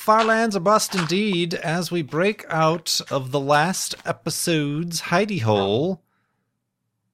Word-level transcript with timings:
Farlands 0.00 0.56
or 0.56 0.60
Bust 0.60 0.94
indeed, 0.94 1.52
as 1.52 1.90
we 1.90 2.00
break 2.00 2.46
out 2.48 3.02
of 3.10 3.32
the 3.32 3.38
last 3.38 3.94
episode's 4.06 5.02
hidey 5.02 5.42
hole. 5.42 6.02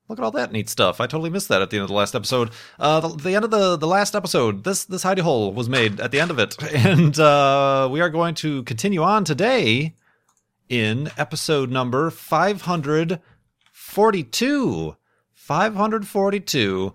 Look 0.08 0.20
at 0.20 0.24
all 0.24 0.30
that 0.30 0.52
neat 0.52 0.68
stuff. 0.68 1.00
I 1.00 1.08
totally 1.08 1.28
missed 1.28 1.48
that 1.48 1.60
at 1.60 1.70
the 1.70 1.78
end 1.78 1.82
of 1.82 1.88
the 1.88 1.96
last 1.96 2.14
episode. 2.14 2.52
Uh, 2.78 3.00
the, 3.00 3.08
the 3.08 3.34
end 3.34 3.44
of 3.44 3.50
the, 3.50 3.76
the 3.76 3.88
last 3.88 4.14
episode, 4.14 4.62
this 4.62 4.84
this 4.84 5.02
hidey 5.02 5.18
hole 5.18 5.52
was 5.52 5.68
made 5.68 5.98
at 5.98 6.12
the 6.12 6.20
end 6.20 6.30
of 6.30 6.38
it, 6.38 6.62
and 6.72 7.18
uh, 7.18 7.88
we 7.90 8.00
are 8.00 8.08
going 8.08 8.36
to 8.36 8.62
continue 8.62 9.02
on 9.02 9.24
today 9.24 9.96
in 10.68 11.10
episode 11.18 11.72
number 11.72 12.08
five 12.10 12.62
hundred 12.62 13.20
forty-two. 13.72 14.96
Five 15.34 15.74
hundred 15.74 16.06
forty-two. 16.06 16.94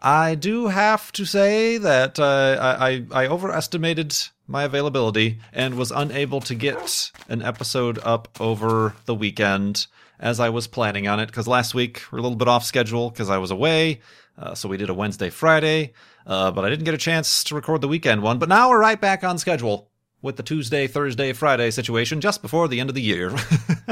I 0.00 0.36
do 0.36 0.68
have 0.68 1.10
to 1.12 1.24
say 1.24 1.78
that 1.78 2.20
uh, 2.20 2.58
I, 2.60 3.06
I 3.12 3.26
overestimated 3.26 4.16
my 4.52 4.64
availability 4.64 5.38
and 5.52 5.74
was 5.74 5.90
unable 5.90 6.40
to 6.42 6.54
get 6.54 7.10
an 7.28 7.42
episode 7.42 7.98
up 8.04 8.28
over 8.38 8.94
the 9.06 9.14
weekend 9.14 9.86
as 10.20 10.38
I 10.38 10.50
was 10.50 10.66
planning 10.66 11.08
on 11.08 11.18
it 11.18 11.26
because 11.26 11.48
last 11.48 11.74
week 11.74 12.02
we're 12.12 12.18
a 12.18 12.22
little 12.22 12.36
bit 12.36 12.48
off 12.48 12.62
schedule 12.62 13.08
because 13.08 13.30
I 13.30 13.38
was 13.38 13.50
away. 13.50 14.00
Uh, 14.38 14.54
so 14.54 14.68
we 14.68 14.76
did 14.76 14.90
a 14.90 14.94
Wednesday, 14.94 15.30
Friday, 15.30 15.94
uh, 16.26 16.50
but 16.50 16.66
I 16.66 16.68
didn't 16.68 16.84
get 16.84 16.92
a 16.92 16.98
chance 16.98 17.42
to 17.44 17.54
record 17.54 17.80
the 17.80 17.88
weekend 17.88 18.22
one. 18.22 18.38
But 18.38 18.50
now 18.50 18.68
we're 18.68 18.78
right 18.78 19.00
back 19.00 19.24
on 19.24 19.38
schedule 19.38 19.90
with 20.20 20.36
the 20.36 20.42
Tuesday, 20.42 20.86
Thursday, 20.86 21.32
Friday 21.32 21.70
situation 21.70 22.20
just 22.20 22.42
before 22.42 22.68
the 22.68 22.78
end 22.78 22.90
of 22.90 22.94
the 22.94 23.02
year. 23.02 23.34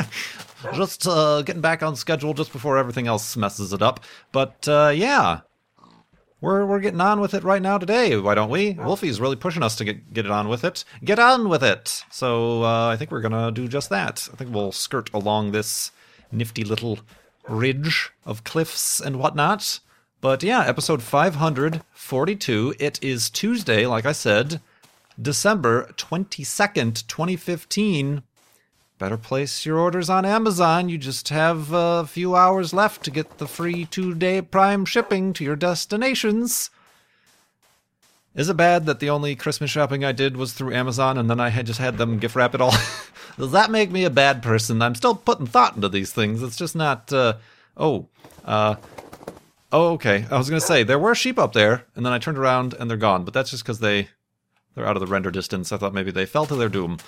just 0.75 1.07
uh, 1.07 1.41
getting 1.41 1.63
back 1.63 1.83
on 1.83 1.97
schedule 1.97 2.35
just 2.35 2.53
before 2.53 2.77
everything 2.77 3.07
else 3.07 3.35
messes 3.35 3.73
it 3.73 3.81
up. 3.81 4.01
But 4.31 4.69
uh, 4.69 4.93
yeah, 4.95 5.41
we're 6.41 6.65
we're 6.65 6.81
getting 6.81 7.01
on 7.01 7.21
with 7.21 7.35
it 7.35 7.45
right 7.45 7.63
now 7.63 7.79
today. 7.79 8.17
Why 8.17 8.35
don't 8.35 8.51
we? 8.51 8.75
Wolfie's 8.75 9.21
really 9.21 9.37
pushing 9.37 9.63
us 9.63 9.77
to 9.77 9.85
get 9.85 10.13
get 10.13 10.25
it 10.25 10.31
on 10.31 10.49
with 10.49 10.65
it. 10.65 10.85
Get 11.05 11.19
on 11.19 11.49
with 11.49 11.63
it. 11.63 12.05
So 12.11 12.65
uh, 12.65 12.89
I 12.89 12.97
think 12.97 13.11
we're 13.11 13.21
gonna 13.21 13.53
do 13.53 13.69
just 13.69 13.91
that. 13.91 14.29
I 14.33 14.37
think 14.37 14.55
we'll 14.55 14.73
skirt 14.73 15.11
along 15.13 15.53
this 15.53 15.93
nifty 16.33 16.65
little 16.65 17.01
ridge 17.49 18.11
of 18.25 18.45
cliffs 18.45 19.01
and 19.01 19.17
whatnot. 19.17 19.81
But 20.21 20.43
yeah, 20.43 20.65
episode 20.67 21.03
542. 21.03 22.75
It 22.79 23.03
is 23.03 23.31
Tuesday, 23.31 23.87
like 23.87 24.05
I 24.05 24.13
said. 24.13 24.61
December 25.21 25.93
22nd, 25.97 27.07
2015. 27.07 28.23
Better 29.01 29.17
place 29.17 29.65
your 29.65 29.79
orders 29.79 30.11
on 30.11 30.27
Amazon. 30.27 30.91
You 30.91 30.99
just 30.99 31.31
have 31.31 31.73
a 31.73 32.07
few 32.07 32.37
hours 32.37 32.75
left 32.75 33.03
to 33.05 33.11
get 33.11 33.39
the 33.39 33.49
free 33.49 33.87
two 33.87 34.15
day 34.15 34.43
prime 34.43 34.85
shipping 34.85 35.33
to 35.33 35.43
your 35.43 35.57
destinations. 35.57 36.69
Is 38.35 38.51
it 38.51 38.59
bad 38.59 38.85
that 38.85 39.01
the 39.01 39.09
only 39.09 39.35
Christmas 39.37 39.71
shopping 39.71 40.05
I 40.05 40.13
did 40.13 40.37
was 40.37 40.53
through 40.53 40.75
Amazon 40.75 41.17
and 41.17 41.31
then 41.31 41.41
I 41.41 41.49
had 41.49 41.65
just 41.65 41.81
had 41.81 41.97
them 41.97 42.19
gift 42.19 42.37
wrap 42.37 42.55
it 42.55 42.61
all? 42.61 42.75
Does 43.39 43.53
that 43.53 43.71
make 43.71 43.91
me 43.91 44.05
a 44.05 44.11
bad 44.11 44.43
person? 44.43 44.83
I'm 44.83 44.95
still 44.95 45.15
putting 45.15 45.47
thought 45.47 45.77
into 45.77 45.89
these 45.89 46.13
things. 46.13 46.43
It's 46.43 46.57
just 46.57 46.77
not, 46.77 47.11
uh, 47.11 47.39
oh, 47.79 48.07
uh, 48.45 48.75
oh, 49.73 49.93
okay. 49.95 50.27
I 50.31 50.37
was 50.37 50.51
going 50.51 50.61
to 50.61 50.67
say, 50.67 50.83
there 50.83 50.99
were 50.99 51.15
sheep 51.15 51.39
up 51.39 51.55
there, 51.55 51.87
and 51.97 52.05
then 52.05 52.13
I 52.13 52.19
turned 52.19 52.37
around 52.37 52.75
and 52.79 52.91
they're 52.91 52.99
gone, 52.99 53.25
but 53.25 53.33
that's 53.33 53.51
just 53.51 53.63
because 53.63 53.81
they 53.81 54.09
they're 54.75 54.87
out 54.87 54.97
of 54.97 55.01
the 55.01 55.07
render 55.07 55.31
distance. 55.31 55.73
I 55.73 55.79
thought 55.79 55.95
maybe 55.95 56.11
they 56.11 56.27
fell 56.27 56.45
to 56.45 56.55
their 56.55 56.69
doom. 56.69 56.99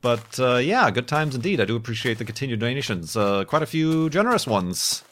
But 0.00 0.40
uh, 0.40 0.56
yeah, 0.56 0.90
good 0.90 1.06
times 1.06 1.36
indeed. 1.36 1.60
I 1.60 1.64
do 1.64 1.76
appreciate 1.76 2.18
the 2.18 2.24
continued 2.24 2.58
donations. 2.58 3.16
Uh, 3.16 3.44
quite 3.44 3.62
a 3.62 3.66
few 3.66 4.10
generous 4.10 4.48
ones 4.48 5.04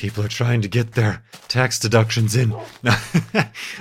people 0.00 0.24
are 0.24 0.28
trying 0.28 0.62
to 0.62 0.68
get 0.68 0.92
their 0.92 1.22
tax 1.48 1.78
deductions 1.78 2.34
in. 2.34 2.54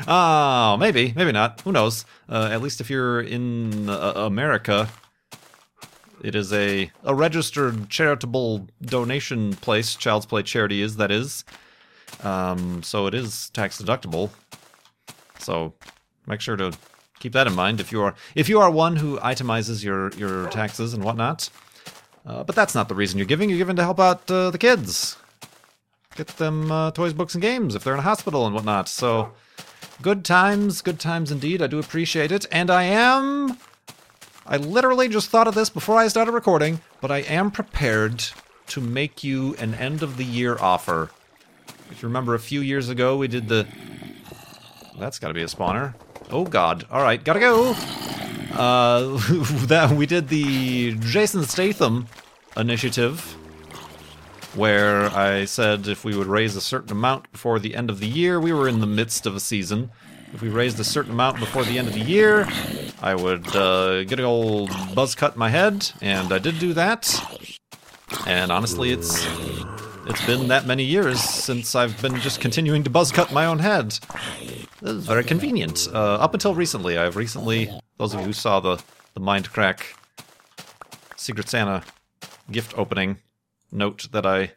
oh, 0.05 0.75
maybe, 0.79 1.13
maybe 1.15 1.31
not. 1.31 1.61
Who 1.61 1.71
knows? 1.71 2.03
Uh, 2.27 2.49
at 2.51 2.61
least 2.61 2.81
if 2.81 2.89
you're 2.89 3.21
in 3.21 3.89
uh, 3.89 4.13
America, 4.15 4.89
it 6.21 6.35
is 6.35 6.51
a 6.51 6.91
a 7.05 7.15
registered 7.15 7.89
charitable 7.89 8.67
donation 8.81 9.53
place. 9.53 9.95
Child's 9.95 10.25
Play 10.25 10.43
Charity 10.43 10.81
is 10.81 10.97
that 10.97 11.09
is. 11.09 11.45
Um, 12.21 12.83
so 12.83 13.07
it 13.07 13.13
is 13.13 13.49
tax 13.51 13.81
deductible. 13.81 14.29
So 15.37 15.73
make 16.27 16.41
sure 16.41 16.57
to 16.57 16.73
keep 17.19 17.31
that 17.31 17.47
in 17.47 17.55
mind 17.55 17.79
if 17.79 17.93
you 17.93 18.01
are 18.01 18.13
if 18.35 18.49
you 18.49 18.59
are 18.59 18.69
one 18.69 18.97
who 18.97 19.17
itemizes 19.19 19.85
your 19.85 20.11
your 20.17 20.49
taxes 20.49 20.93
and 20.93 21.01
whatnot. 21.01 21.49
Uh, 22.25 22.43
but 22.43 22.57
that's 22.57 22.75
not 22.75 22.89
the 22.89 22.95
reason 22.95 23.17
you're 23.17 23.25
giving. 23.25 23.49
You're 23.49 23.57
giving 23.57 23.77
to 23.77 23.83
help 23.83 24.01
out 24.01 24.29
uh, 24.29 24.51
the 24.51 24.57
kids 24.57 25.15
get 26.19 26.27
them 26.35 26.69
uh, 26.69 26.91
toys, 26.91 27.13
books, 27.13 27.33
and 27.33 27.41
games 27.41 27.75
if 27.75 27.83
they're 27.83 27.93
in 27.93 27.99
a 27.99 28.03
hospital 28.03 28.45
and 28.45 28.53
whatnot. 28.53 28.89
So, 28.89 29.31
good 30.01 30.25
times, 30.25 30.81
good 30.81 30.99
times 30.99 31.31
indeed. 31.31 31.61
I 31.61 31.67
do 31.67 31.79
appreciate 31.79 32.29
it. 32.29 32.45
And 32.51 32.69
I 32.69 32.83
am. 32.83 33.57
I 34.45 34.57
literally 34.57 35.07
just 35.07 35.29
thought 35.29 35.47
of 35.47 35.55
this 35.55 35.69
before 35.69 35.97
I 35.97 36.09
started 36.09 36.33
recording, 36.33 36.81
but 36.99 37.09
I 37.09 37.19
am 37.19 37.51
prepared 37.51 38.25
to 38.67 38.81
make 38.81 39.23
you 39.23 39.55
an 39.59 39.73
end 39.75 40.03
of 40.03 40.17
the 40.17 40.25
year 40.25 40.57
offer. 40.59 41.09
If 41.89 42.01
you 42.01 42.09
remember 42.09 42.35
a 42.35 42.39
few 42.39 42.59
years 42.59 42.89
ago, 42.89 43.15
we 43.15 43.29
did 43.29 43.47
the. 43.47 43.65
That's 44.99 45.19
got 45.19 45.29
to 45.29 45.33
be 45.33 45.43
a 45.43 45.47
spawner. 45.47 45.93
Oh, 46.29 46.43
God. 46.43 46.85
All 46.91 47.01
right, 47.01 47.23
gotta 47.23 47.39
go. 47.39 47.71
Uh, 48.51 49.17
that 49.67 49.91
we 49.95 50.05
did 50.05 50.27
the 50.27 50.95
Jason 50.95 51.45
Statham 51.45 52.07
initiative 52.57 53.37
where 54.59 55.05
I 55.15 55.45
said 55.45 55.87
if 55.87 56.03
we 56.03 56.17
would 56.17 56.27
raise 56.27 56.57
a 56.57 56.61
certain 56.61 56.91
amount 56.91 57.31
before 57.31 57.59
the 57.59 57.75
end 57.75 57.89
of 57.89 58.01
the 58.01 58.07
year, 58.07 58.41
we 58.41 58.51
were 58.51 58.67
in 58.67 58.81
the 58.81 58.85
midst 58.85 59.25
of 59.25 59.33
a 59.33 59.39
season. 59.39 59.89
If 60.33 60.41
we 60.41 60.49
raised 60.49 60.77
a 60.79 60.83
certain 60.83 61.13
amount 61.13 61.39
before 61.39 61.63
the 61.63 61.79
end 61.79 61.87
of 61.87 61.93
the 61.93 62.01
year, 62.01 62.45
I 63.01 63.15
would 63.15 63.55
uh, 63.55 64.03
get 64.03 64.19
an 64.19 64.25
old 64.25 64.69
buzz 64.93 65.15
cut 65.15 65.33
in 65.33 65.39
my 65.39 65.49
head, 65.49 65.89
and 66.01 66.33
I 66.33 66.39
did 66.39 66.59
do 66.59 66.73
that. 66.73 67.09
And 68.27 68.51
honestly, 68.51 68.91
it's 68.91 69.25
it's 70.05 70.25
been 70.25 70.49
that 70.49 70.67
many 70.67 70.83
years 70.83 71.21
since 71.21 71.73
I've 71.73 71.99
been 72.01 72.17
just 72.17 72.41
continuing 72.41 72.83
to 72.83 72.89
buzz 72.89 73.13
cut 73.13 73.31
my 73.31 73.45
own 73.45 73.59
head. 73.59 73.97
Very 74.81 75.23
convenient. 75.23 75.87
Uh, 75.91 76.15
up 76.15 76.33
until 76.33 76.53
recently, 76.53 76.97
I've 76.97 77.15
recently, 77.15 77.71
those 77.97 78.13
of 78.13 78.19
you 78.19 78.27
who 78.27 78.33
saw 78.33 78.59
the 78.59 78.83
the 79.13 79.21
Mindcrack 79.21 79.81
Secret 81.15 81.47
Santa 81.47 81.83
gift 82.51 82.77
opening 82.77 83.17
note 83.71 84.07
that 84.11 84.25
I 84.25 84.51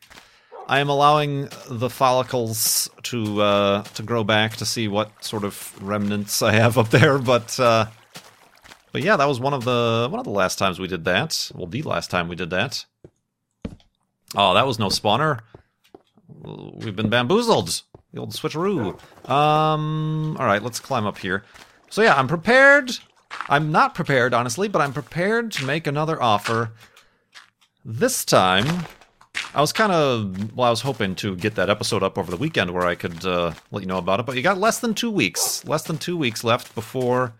I 0.68 0.80
am 0.80 0.88
allowing 0.88 1.48
the 1.68 1.90
follicles 1.90 2.88
to 3.04 3.42
uh, 3.42 3.82
to 3.82 4.02
grow 4.02 4.24
back 4.24 4.56
to 4.56 4.66
see 4.66 4.88
what 4.88 5.24
sort 5.24 5.44
of 5.44 5.74
remnants 5.82 6.42
I 6.42 6.52
have 6.52 6.78
up 6.78 6.90
there, 6.90 7.18
but 7.18 7.58
uh, 7.58 7.86
but 8.92 9.02
yeah, 9.02 9.16
that 9.16 9.28
was 9.28 9.40
one 9.40 9.54
of 9.54 9.64
the 9.64 10.08
one 10.10 10.18
of 10.18 10.24
the 10.24 10.30
last 10.30 10.58
times 10.58 10.78
we 10.78 10.88
did 10.88 11.04
that. 11.04 11.50
Well, 11.54 11.66
the 11.66 11.82
last 11.82 12.10
time 12.10 12.28
we 12.28 12.36
did 12.36 12.50
that. 12.50 12.84
Oh, 14.34 14.54
that 14.54 14.66
was 14.66 14.78
no 14.78 14.86
spawner. 14.86 15.40
We've 16.28 16.96
been 16.96 17.10
bamboozled. 17.10 17.82
The 18.12 18.20
old 18.20 18.32
switcheroo. 18.32 18.98
Um. 19.28 20.36
All 20.38 20.46
right, 20.46 20.62
let's 20.62 20.80
climb 20.80 21.06
up 21.06 21.18
here. 21.18 21.44
So 21.90 22.02
yeah, 22.02 22.14
I'm 22.14 22.28
prepared. 22.28 22.92
I'm 23.48 23.72
not 23.72 23.94
prepared, 23.94 24.34
honestly, 24.34 24.68
but 24.68 24.82
I'm 24.82 24.92
prepared 24.92 25.52
to 25.52 25.64
make 25.64 25.86
another 25.86 26.22
offer. 26.22 26.72
This 27.84 28.24
time, 28.24 28.84
I 29.54 29.60
was 29.60 29.72
kind 29.72 29.92
of 29.92 30.56
well, 30.56 30.68
I 30.68 30.70
was 30.70 30.80
hoping 30.80 31.14
to 31.16 31.36
get 31.36 31.56
that 31.56 31.68
episode 31.68 32.02
up 32.02 32.16
over 32.16 32.30
the 32.30 32.38
weekend 32.38 32.70
where 32.70 32.86
I 32.86 32.94
could 32.94 33.24
uh, 33.26 33.52
let 33.70 33.82
you 33.82 33.86
know 33.86 33.98
about 33.98 34.18
it. 34.18 34.24
But 34.24 34.36
you 34.36 34.42
got 34.42 34.56
less 34.56 34.80
than 34.80 34.94
two 34.94 35.10
weeks, 35.10 35.62
less 35.66 35.82
than 35.82 35.98
two 35.98 36.16
weeks 36.16 36.42
left 36.42 36.74
before 36.74 37.34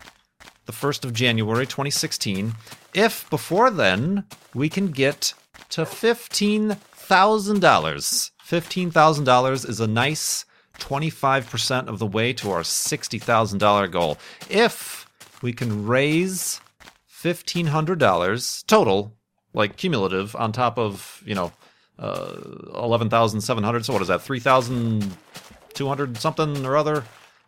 the 0.67 0.73
first 0.73 1.07
of 1.07 1.15
January, 1.15 1.65
2016. 1.65 2.53
If 2.93 3.29
before 3.31 3.71
then 3.71 4.25
we 4.55 4.69
can 4.69 4.89
get 4.89 5.33
to 5.71 5.87
fifteen 5.87 6.77
thousand 6.93 7.61
dollars, 7.61 8.31
fifteen 8.43 8.91
thousand 8.91 9.25
dollars 9.25 9.65
is 9.65 9.81
a 9.81 9.87
nice 9.87 10.45
twenty-five 10.79 11.49
percent 11.49 11.89
of 11.89 11.99
the 11.99 12.07
way 12.07 12.35
to 12.35 12.51
our 12.51 12.63
sixty 12.63 13.19
thousand 13.19 13.59
dollar 13.59 13.89
goal. 13.89 14.19
If 14.51 15.09
we 15.41 15.55
can 15.55 15.87
raise 15.87 16.61
fifteen 17.07 17.69
hundred 17.69 17.99
dollars 17.99 18.63
total, 18.67 19.15
like 19.55 19.79
cumulative, 19.79 20.37
on 20.37 20.53
top 20.53 20.79
of 20.79 21.23
you 21.25 21.35
know 21.35 21.53
uh, 22.03 22.35
11,700. 22.75 23.85
So 23.85 23.93
what 23.93 24.03
is 24.03 24.09
that? 24.09 24.23
3,200 24.23 26.17
something 26.19 26.67
or 26.67 26.77
other. 26.77 27.05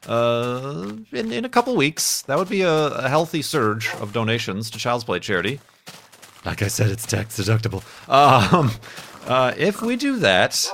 Uh, 0.07 0.93
in, 1.13 1.33
in 1.33 1.45
a 1.45 1.49
couple 1.49 1.75
weeks, 1.75 2.23
that 2.23 2.39
would 2.39 2.49
be 2.49 2.63
a, 2.63 2.87
a, 2.89 3.09
healthy 3.09 3.43
surge 3.43 3.93
of 3.97 4.13
donations 4.13 4.71
to 4.71 4.79
Child's 4.79 5.03
Play 5.03 5.19
charity. 5.19 5.61
Like 6.45 6.63
I 6.63 6.69
said, 6.69 6.91
it's 6.91 7.07
tax 7.07 7.41
deductible. 7.41 7.83
Um, 8.09 8.71
uh, 9.27 9.55
if 9.57 9.81
we 9.81 9.97
do 9.97 10.19
that, 10.19 10.69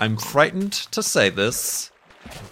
I'm 0.00 0.16
frightened 0.16 0.72
to 0.72 1.02
say 1.02 1.30
this, 1.30 1.92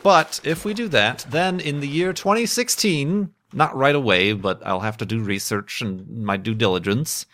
but 0.05 0.41
if 0.44 0.65
we 0.65 0.73
do 0.73 0.87
that, 0.88 1.27
then 1.29 1.59
in 1.59 1.81
the 1.81 1.88
year 1.88 2.12
2016, 2.12 3.35
not 3.53 3.77
right 3.77 3.97
away, 3.97 4.32
but 4.32 4.65
I'll 4.65 4.81
have 4.81 4.99
to 4.99 5.06
do 5.06 5.21
research 5.21 5.82
and 5.82 6.25
my 6.25 6.37
due 6.37 6.55
diligence, 6.55 7.27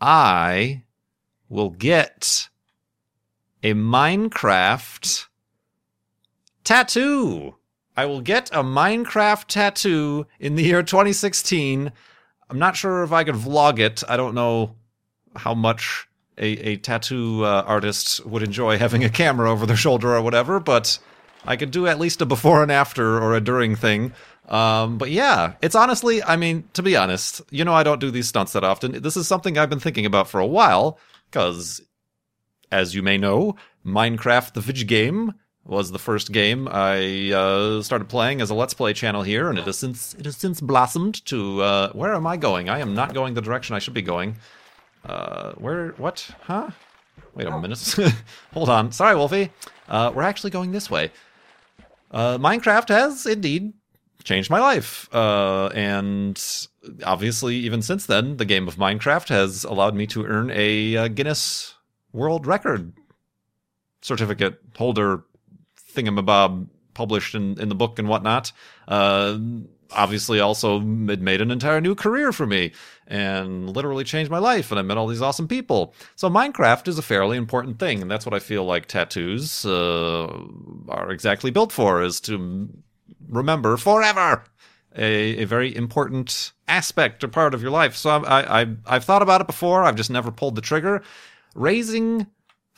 I 0.00 0.82
will 1.48 1.70
get 1.70 2.48
a 3.62 3.74
Minecraft 3.74 5.26
tattoo. 6.64 7.54
I 7.96 8.04
will 8.06 8.20
get 8.20 8.50
a 8.50 8.62
Minecraft 8.62 9.46
tattoo 9.46 10.26
in 10.38 10.56
the 10.56 10.64
year 10.64 10.82
2016. 10.82 11.92
I'm 12.48 12.58
not 12.58 12.76
sure 12.76 13.02
if 13.02 13.12
I 13.12 13.24
could 13.24 13.34
vlog 13.34 13.78
it. 13.78 14.02
I 14.08 14.16
don't 14.16 14.34
know 14.34 14.76
how 15.34 15.54
much 15.54 16.06
a, 16.38 16.46
a 16.46 16.76
tattoo 16.76 17.44
uh, 17.44 17.64
artist 17.66 18.24
would 18.26 18.42
enjoy 18.42 18.78
having 18.78 19.04
a 19.04 19.10
camera 19.10 19.50
over 19.50 19.66
their 19.66 19.76
shoulder 19.76 20.14
or 20.14 20.22
whatever, 20.22 20.60
but 20.60 20.98
I 21.44 21.56
could 21.56 21.70
do 21.70 21.86
at 21.86 21.98
least 21.98 22.20
a 22.20 22.26
before 22.26 22.62
and 22.62 22.70
after 22.70 23.18
or 23.18 23.34
a 23.34 23.40
during 23.40 23.76
thing. 23.76 24.12
Um, 24.48 24.98
but 24.98 25.10
yeah, 25.10 25.54
it's 25.62 25.74
honestly, 25.74 26.22
I 26.22 26.36
mean, 26.36 26.68
to 26.74 26.82
be 26.82 26.96
honest, 26.96 27.42
you 27.50 27.64
know, 27.64 27.74
I 27.74 27.82
don't 27.82 28.00
do 28.00 28.10
these 28.10 28.28
stunts 28.28 28.52
that 28.52 28.64
often. 28.64 29.02
This 29.02 29.16
is 29.16 29.26
something 29.26 29.58
I've 29.58 29.70
been 29.70 29.80
thinking 29.80 30.06
about 30.06 30.28
for 30.28 30.40
a 30.40 30.46
while 30.46 30.98
because 31.30 31.80
as 32.70 32.94
you 32.94 33.02
may 33.02 33.18
know, 33.18 33.56
Minecraft 33.84 34.54
the 34.54 34.60
Vidge 34.60 34.86
game 34.86 35.34
was 35.64 35.90
the 35.90 35.98
first 35.98 36.32
game 36.32 36.68
I 36.70 37.32
uh, 37.32 37.82
started 37.82 38.08
playing 38.08 38.40
as 38.40 38.50
a 38.50 38.54
Let's 38.54 38.74
Play 38.74 38.92
channel 38.92 39.22
here, 39.22 39.48
and 39.48 39.58
it 39.58 39.64
has 39.64 39.78
since 39.78 40.14
it 40.14 40.24
has 40.24 40.36
since 40.36 40.60
blossomed 40.60 41.24
to 41.26 41.62
uh, 41.62 41.92
where 41.92 42.14
am 42.14 42.26
I 42.26 42.36
going? 42.36 42.68
I 42.68 42.78
am 42.78 42.94
not 42.94 43.14
going 43.14 43.34
the 43.34 43.40
direction 43.40 43.74
I 43.74 43.78
should 43.78 43.94
be 43.94 44.02
going. 44.02 44.36
Uh, 45.04 45.52
where? 45.52 45.90
What? 45.92 46.30
Huh? 46.42 46.70
Wait 47.34 47.46
a 47.46 47.60
minute. 47.60 47.96
Hold 48.54 48.68
on. 48.68 48.92
Sorry, 48.92 49.14
Wolfie. 49.14 49.50
Uh, 49.88 50.12
we're 50.14 50.22
actually 50.22 50.50
going 50.50 50.72
this 50.72 50.90
way. 50.90 51.10
Uh, 52.10 52.38
Minecraft 52.38 52.88
has 52.88 53.26
indeed 53.26 53.72
changed 54.24 54.50
my 54.50 54.58
life, 54.58 55.08
uh, 55.14 55.66
and 55.74 56.66
obviously, 57.04 57.56
even 57.56 57.82
since 57.82 58.06
then, 58.06 58.38
the 58.38 58.44
game 58.44 58.66
of 58.66 58.76
Minecraft 58.76 59.28
has 59.28 59.64
allowed 59.64 59.94
me 59.94 60.06
to 60.08 60.24
earn 60.24 60.50
a 60.52 61.08
Guinness 61.08 61.75
world 62.16 62.46
record 62.46 62.92
certificate 64.00 64.58
holder 64.76 65.24
thingamabob 65.94 66.68
published 66.94 67.34
in, 67.34 67.60
in 67.60 67.68
the 67.68 67.74
book 67.74 67.98
and 67.98 68.08
whatnot. 68.08 68.52
Uh, 68.88 69.38
obviously, 69.92 70.40
also 70.40 70.80
it 70.80 71.20
made 71.20 71.40
an 71.40 71.50
entire 71.50 71.80
new 71.80 71.94
career 71.94 72.32
for 72.32 72.46
me 72.46 72.72
and 73.06 73.70
literally 73.70 74.04
changed 74.04 74.30
my 74.30 74.38
life. 74.38 74.70
And 74.70 74.78
I 74.78 74.82
met 74.82 74.96
all 74.96 75.06
these 75.06 75.22
awesome 75.22 75.46
people. 75.46 75.94
So 76.16 76.28
Minecraft 76.28 76.88
is 76.88 76.98
a 76.98 77.02
fairly 77.02 77.36
important 77.36 77.78
thing, 77.78 78.02
and 78.02 78.10
that's 78.10 78.26
what 78.26 78.34
I 78.34 78.38
feel 78.38 78.64
like 78.64 78.86
tattoos 78.86 79.64
uh, 79.64 80.26
are 80.88 81.10
exactly 81.10 81.50
built 81.50 81.72
for: 81.72 82.02
is 82.02 82.20
to 82.22 82.68
remember 83.28 83.76
forever. 83.76 84.44
A, 84.98 85.42
a 85.42 85.44
very 85.44 85.76
important 85.76 86.52
aspect 86.68 87.22
or 87.22 87.28
part 87.28 87.52
of 87.52 87.60
your 87.60 87.70
life. 87.70 87.94
So 87.96 88.08
I, 88.08 88.62
I, 88.62 88.66
I've 88.86 89.04
thought 89.04 89.20
about 89.20 89.42
it 89.42 89.46
before. 89.46 89.84
I've 89.84 89.94
just 89.94 90.08
never 90.08 90.30
pulled 90.30 90.54
the 90.54 90.62
trigger 90.62 91.02
raising 91.56 92.26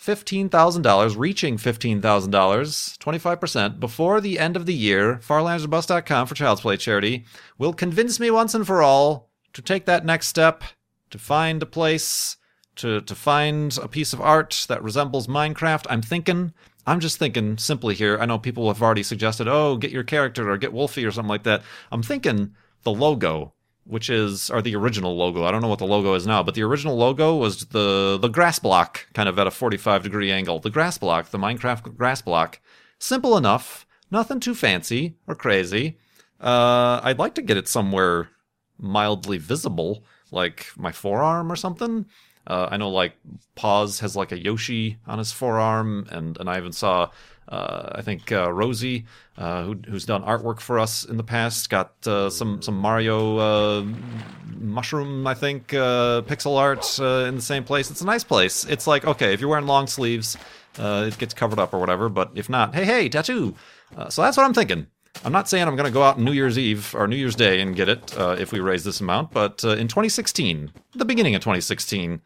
$15,000, 0.00 1.18
reaching 1.18 1.56
$15,000, 1.56 2.00
25% 2.00 3.80
before 3.80 4.20
the 4.20 4.38
end 4.38 4.56
of 4.56 4.66
the 4.66 4.74
year, 4.74 5.16
farlandsorbust.com 5.16 6.26
for 6.26 6.34
Child's 6.34 6.60
Play 6.60 6.76
charity 6.76 7.24
will 7.58 7.72
convince 7.72 8.20
me 8.20 8.30
once 8.30 8.54
and 8.54 8.66
for 8.66 8.82
all 8.82 9.28
to 9.52 9.60
take 9.60 9.86
that 9.86 10.04
next 10.04 10.28
step, 10.28 10.62
to 11.10 11.18
find 11.18 11.62
a 11.62 11.66
place, 11.66 12.36
to, 12.76 13.00
to 13.00 13.14
find 13.14 13.76
a 13.82 13.88
piece 13.88 14.12
of 14.12 14.20
art 14.20 14.66
that 14.68 14.82
resembles 14.82 15.26
Minecraft. 15.26 15.86
I'm 15.90 16.02
thinking, 16.02 16.52
I'm 16.86 17.00
just 17.00 17.18
thinking 17.18 17.58
simply 17.58 17.96
here. 17.96 18.18
I 18.20 18.26
know 18.26 18.38
people 18.38 18.68
have 18.68 18.82
already 18.82 19.02
suggested, 19.02 19.48
oh, 19.48 19.76
get 19.76 19.90
your 19.90 20.04
character 20.04 20.48
or 20.48 20.56
get 20.58 20.72
Wolfie 20.72 21.04
or 21.04 21.10
something 21.10 21.28
like 21.28 21.42
that. 21.42 21.62
I'm 21.90 22.02
thinking 22.02 22.54
the 22.84 22.92
logo 22.92 23.54
which 23.88 24.10
is 24.10 24.50
or 24.50 24.60
the 24.60 24.76
original 24.76 25.16
logo. 25.16 25.44
I 25.44 25.50
don't 25.50 25.62
know 25.62 25.68
what 25.68 25.78
the 25.78 25.86
logo 25.86 26.14
is 26.14 26.26
now, 26.26 26.42
but 26.42 26.54
the 26.54 26.62
original 26.62 26.96
logo 26.96 27.34
was 27.36 27.66
the 27.66 28.18
the 28.20 28.28
grass 28.28 28.58
block, 28.58 29.06
kind 29.14 29.28
of 29.28 29.38
at 29.38 29.46
a 29.46 29.50
45 29.50 30.02
degree 30.02 30.30
angle. 30.30 30.60
The 30.60 30.70
grass 30.70 30.98
block, 30.98 31.30
the 31.30 31.38
Minecraft 31.38 31.96
grass 31.96 32.20
block, 32.20 32.60
simple 32.98 33.36
enough, 33.36 33.86
nothing 34.10 34.40
too 34.40 34.54
fancy 34.54 35.16
or 35.26 35.34
crazy. 35.34 35.98
Uh, 36.40 37.00
I'd 37.02 37.18
like 37.18 37.34
to 37.36 37.42
get 37.42 37.56
it 37.56 37.66
somewhere 37.66 38.28
mildly 38.78 39.38
visible, 39.38 40.04
like 40.30 40.66
my 40.76 40.92
forearm 40.92 41.50
or 41.50 41.56
something. 41.56 42.06
Uh, 42.46 42.68
I 42.70 42.76
know 42.76 42.90
like 42.90 43.14
Pause 43.54 44.00
has 44.00 44.16
like 44.16 44.32
a 44.32 44.38
Yoshi 44.38 44.98
on 45.06 45.18
his 45.18 45.32
forearm, 45.32 46.06
and 46.10 46.38
and 46.38 46.48
I 46.48 46.58
even 46.58 46.72
saw 46.72 47.10
uh, 47.48 47.92
I 47.94 48.02
think 48.02 48.30
uh, 48.30 48.52
Rosie, 48.52 49.06
uh, 49.38 49.64
who, 49.64 49.74
who's 49.88 50.04
done 50.04 50.22
artwork 50.22 50.60
for 50.60 50.78
us 50.78 51.04
in 51.04 51.16
the 51.16 51.22
past, 51.22 51.70
got 51.70 51.94
uh, 52.06 52.28
some 52.28 52.60
some 52.60 52.76
Mario 52.76 53.38
uh, 53.38 53.86
mushroom, 54.58 55.26
I 55.26 55.34
think, 55.34 55.72
uh, 55.72 56.22
pixel 56.22 56.58
art 56.58 56.98
in 56.98 57.36
the 57.36 57.42
same 57.42 57.64
place. 57.64 57.90
It's 57.90 58.02
a 58.02 58.06
nice 58.06 58.24
place. 58.24 58.64
It's 58.64 58.86
like 58.86 59.06
okay, 59.06 59.32
if 59.32 59.40
you're 59.40 59.48
wearing 59.48 59.66
long 59.66 59.86
sleeves, 59.86 60.36
it 60.78 61.16
gets 61.18 61.32
covered 61.32 61.58
up 61.58 61.72
or 61.72 61.80
whatever. 61.80 62.08
But 62.08 62.32
if 62.34 62.50
not, 62.50 62.74
hey, 62.74 62.84
hey, 62.84 63.08
tattoo. 63.08 63.54
so 64.10 64.22
that's 64.22 64.36
what 64.36 64.44
I'm 64.44 64.54
thinking. 64.54 64.86
I'm 65.24 65.32
not 65.32 65.48
saying 65.48 65.66
I'm 65.66 65.74
going 65.74 65.88
to 65.88 65.92
go 65.92 66.02
out 66.02 66.20
New 66.20 66.32
Year's 66.32 66.58
Eve 66.58 66.94
or 66.94 67.08
New 67.08 67.16
Year's 67.16 67.34
Day 67.34 67.60
and 67.60 67.74
get 67.74 67.88
it 67.88 68.14
if 68.16 68.52
we 68.52 68.60
raise 68.60 68.84
this 68.84 69.00
amount, 69.00 69.32
but 69.32 69.64
in 69.64 69.88
2016, 69.88 70.70
the 70.94 71.04
beginning 71.04 71.34
of 71.34 71.40
2016, 71.40 72.20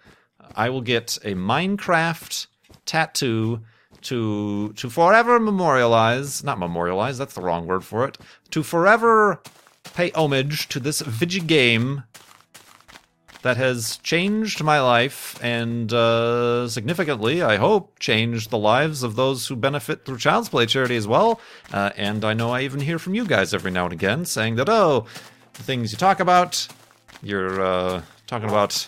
I 0.57 0.69
will 0.69 0.81
get 0.83 1.17
a 1.25 1.35
Minecraft 1.35 2.49
tattoo 2.85 3.61
to 4.03 4.73
to 4.75 4.91
forever 4.91 5.39
memorialize, 5.39 6.43
not 6.45 6.59
memorialize, 6.59 7.19
that's 7.19 7.35
the 7.35 7.41
wrong 7.43 7.67
word 7.67 7.85
for 7.85 8.07
it, 8.07 8.19
to 8.51 8.63
forever 8.63 9.43
pay 9.95 10.11
homage 10.13 10.69
to 10.69 10.81
this 10.81 11.03
Vidge 11.03 11.47
game 11.47 12.05
that 13.43 13.57
has 13.57 13.99
changed 13.99 14.63
my 14.63 14.81
life 14.81 15.37
and 15.43 15.93
uh, 15.93 16.69
significantly, 16.69 17.43
I 17.43 17.57
hope, 17.57 17.99
changed 17.99 18.51
the 18.51 18.59
lives 18.59 19.03
of 19.03 19.17
those 19.17 19.47
who 19.49 19.57
benefit 19.57 20.05
through 20.05 20.19
Child's 20.19 20.49
Play 20.49 20.67
charity 20.67 20.97
as 20.97 21.09
well. 21.09 21.41
Uh, 21.73 21.91
and 21.97 22.25
I 22.25 22.35
know 22.35 22.51
I 22.51 22.63
even 22.63 22.81
hear 22.81 23.01
from 23.01 23.15
you 23.15 23.25
guys 23.25 23.53
every 23.53 23.73
now 23.73 23.85
and 23.85 23.93
again 23.93 24.25
saying 24.25 24.57
that, 24.57 24.69
oh, 24.69 25.07
the 25.55 25.63
things 25.65 25.91
you 25.91 25.99
talk 25.99 26.21
about, 26.21 26.67
you're 27.21 27.61
uh, 27.61 28.03
talking 28.29 28.49
about 28.49 28.87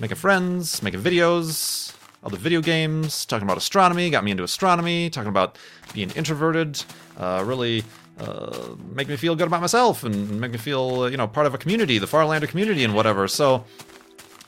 making 0.00 0.16
friends, 0.16 0.82
making 0.82 1.00
videos, 1.00 1.85
other 2.26 2.36
video 2.36 2.60
games, 2.60 3.24
talking 3.24 3.46
about 3.46 3.56
astronomy, 3.56 4.10
got 4.10 4.24
me 4.24 4.32
into 4.32 4.42
astronomy, 4.42 5.08
talking 5.08 5.28
about 5.28 5.58
being 5.94 6.10
introverted, 6.10 6.82
uh, 7.18 7.42
really 7.46 7.84
uh, 8.18 8.74
make 8.92 9.08
me 9.08 9.16
feel 9.16 9.36
good 9.36 9.46
about 9.46 9.60
myself 9.60 10.02
and 10.02 10.40
make 10.40 10.50
me 10.50 10.58
feel, 10.58 11.02
uh, 11.02 11.06
you 11.08 11.16
know, 11.16 11.28
part 11.28 11.46
of 11.46 11.54
a 11.54 11.58
community, 11.58 11.98
the 11.98 12.06
Farlander 12.06 12.48
community 12.48 12.82
and 12.82 12.94
whatever. 12.94 13.28
So 13.28 13.64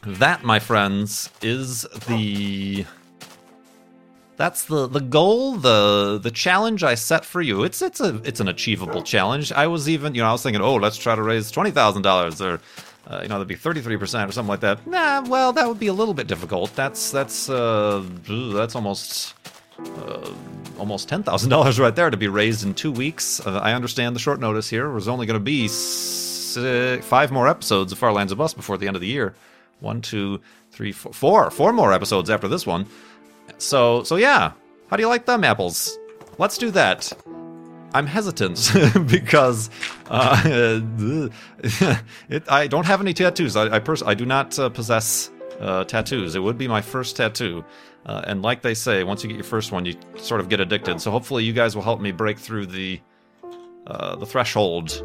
that, 0.02 0.42
my 0.42 0.58
friends, 0.58 1.30
is 1.40 1.82
the 2.08 2.84
that's 4.36 4.64
the 4.64 4.88
the 4.88 5.00
goal, 5.00 5.54
the 5.54 6.18
the 6.20 6.32
challenge 6.32 6.82
I 6.82 6.96
set 6.96 7.24
for 7.24 7.40
you. 7.40 7.62
It's 7.62 7.80
it's 7.80 8.00
a 8.00 8.20
it's 8.24 8.40
an 8.40 8.48
achievable 8.48 9.02
challenge. 9.02 9.52
I 9.52 9.68
was 9.68 9.88
even, 9.88 10.16
you 10.16 10.22
know, 10.22 10.28
I 10.28 10.32
was 10.32 10.42
thinking, 10.42 10.62
oh, 10.62 10.74
let's 10.74 10.96
try 10.96 11.14
to 11.14 11.22
raise 11.22 11.52
twenty 11.52 11.70
thousand 11.70 12.02
dollars 12.02 12.40
or. 12.42 12.60
Uh, 13.06 13.20
you 13.22 13.28
know, 13.28 13.36
that'd 13.36 13.48
be 13.48 13.54
thirty-three 13.54 13.96
percent 13.96 14.28
or 14.28 14.32
something 14.32 14.50
like 14.50 14.60
that. 14.60 14.86
Nah, 14.86 15.22
well, 15.22 15.52
that 15.52 15.66
would 15.66 15.78
be 15.78 15.86
a 15.86 15.92
little 15.92 16.14
bit 16.14 16.26
difficult. 16.26 16.74
That's 16.74 17.10
that's 17.10 17.48
uh, 17.48 18.04
that's 18.28 18.74
almost 18.74 19.34
uh, 19.78 20.30
almost 20.78 21.08
ten 21.08 21.22
thousand 21.22 21.50
dollars 21.50 21.78
right 21.80 21.94
there 21.94 22.10
to 22.10 22.16
be 22.16 22.28
raised 22.28 22.64
in 22.64 22.74
two 22.74 22.92
weeks. 22.92 23.40
Uh, 23.46 23.60
I 23.62 23.72
understand 23.72 24.14
the 24.14 24.20
short 24.20 24.40
notice 24.40 24.68
here. 24.68 24.90
There's 24.90 25.08
only 25.08 25.26
going 25.26 25.38
to 25.38 25.44
be 25.44 25.68
six, 25.68 27.04
five 27.06 27.30
more 27.30 27.48
episodes 27.48 27.92
of 27.92 27.98
Farlands 27.98 28.32
or 28.32 28.36
Bust 28.36 28.56
before 28.56 28.76
the 28.76 28.86
end 28.86 28.96
of 28.96 29.00
the 29.00 29.08
year. 29.08 29.34
One, 29.80 30.00
two, 30.00 30.40
three, 30.70 30.92
four, 30.92 31.12
four, 31.12 31.50
four 31.50 31.72
more 31.72 31.92
episodes 31.92 32.30
after 32.30 32.48
this 32.48 32.66
one. 32.66 32.86
So, 33.58 34.02
so 34.02 34.16
yeah. 34.16 34.52
How 34.88 34.96
do 34.96 35.02
you 35.02 35.08
like 35.08 35.26
them 35.26 35.44
apples? 35.44 35.98
Let's 36.38 36.56
do 36.56 36.70
that. 36.72 37.12
I'm 37.94 38.06
hesitant 38.06 38.72
because 39.06 39.70
uh, 40.10 40.40
it, 42.28 42.42
I 42.48 42.66
don't 42.66 42.86
have 42.86 43.00
any 43.00 43.14
tattoos. 43.14 43.56
I 43.56 43.76
I, 43.76 43.78
pers- 43.78 44.02
I 44.02 44.14
do 44.14 44.26
not 44.26 44.58
uh, 44.58 44.68
possess 44.68 45.30
uh, 45.60 45.84
tattoos. 45.84 46.34
It 46.34 46.40
would 46.40 46.58
be 46.58 46.68
my 46.68 46.80
first 46.80 47.16
tattoo. 47.16 47.64
Uh, 48.06 48.22
and 48.26 48.42
like 48.42 48.62
they 48.62 48.74
say, 48.74 49.04
once 49.04 49.22
you 49.22 49.28
get 49.28 49.36
your 49.36 49.44
first 49.44 49.72
one, 49.72 49.84
you 49.84 49.94
sort 50.16 50.40
of 50.40 50.48
get 50.48 50.60
addicted. 50.60 51.00
So 51.00 51.10
hopefully, 51.10 51.44
you 51.44 51.52
guys 51.52 51.74
will 51.74 51.82
help 51.82 52.00
me 52.00 52.12
break 52.12 52.38
through 52.38 52.66
the 52.66 53.00
uh, 53.86 54.16
the 54.16 54.26
threshold, 54.26 55.02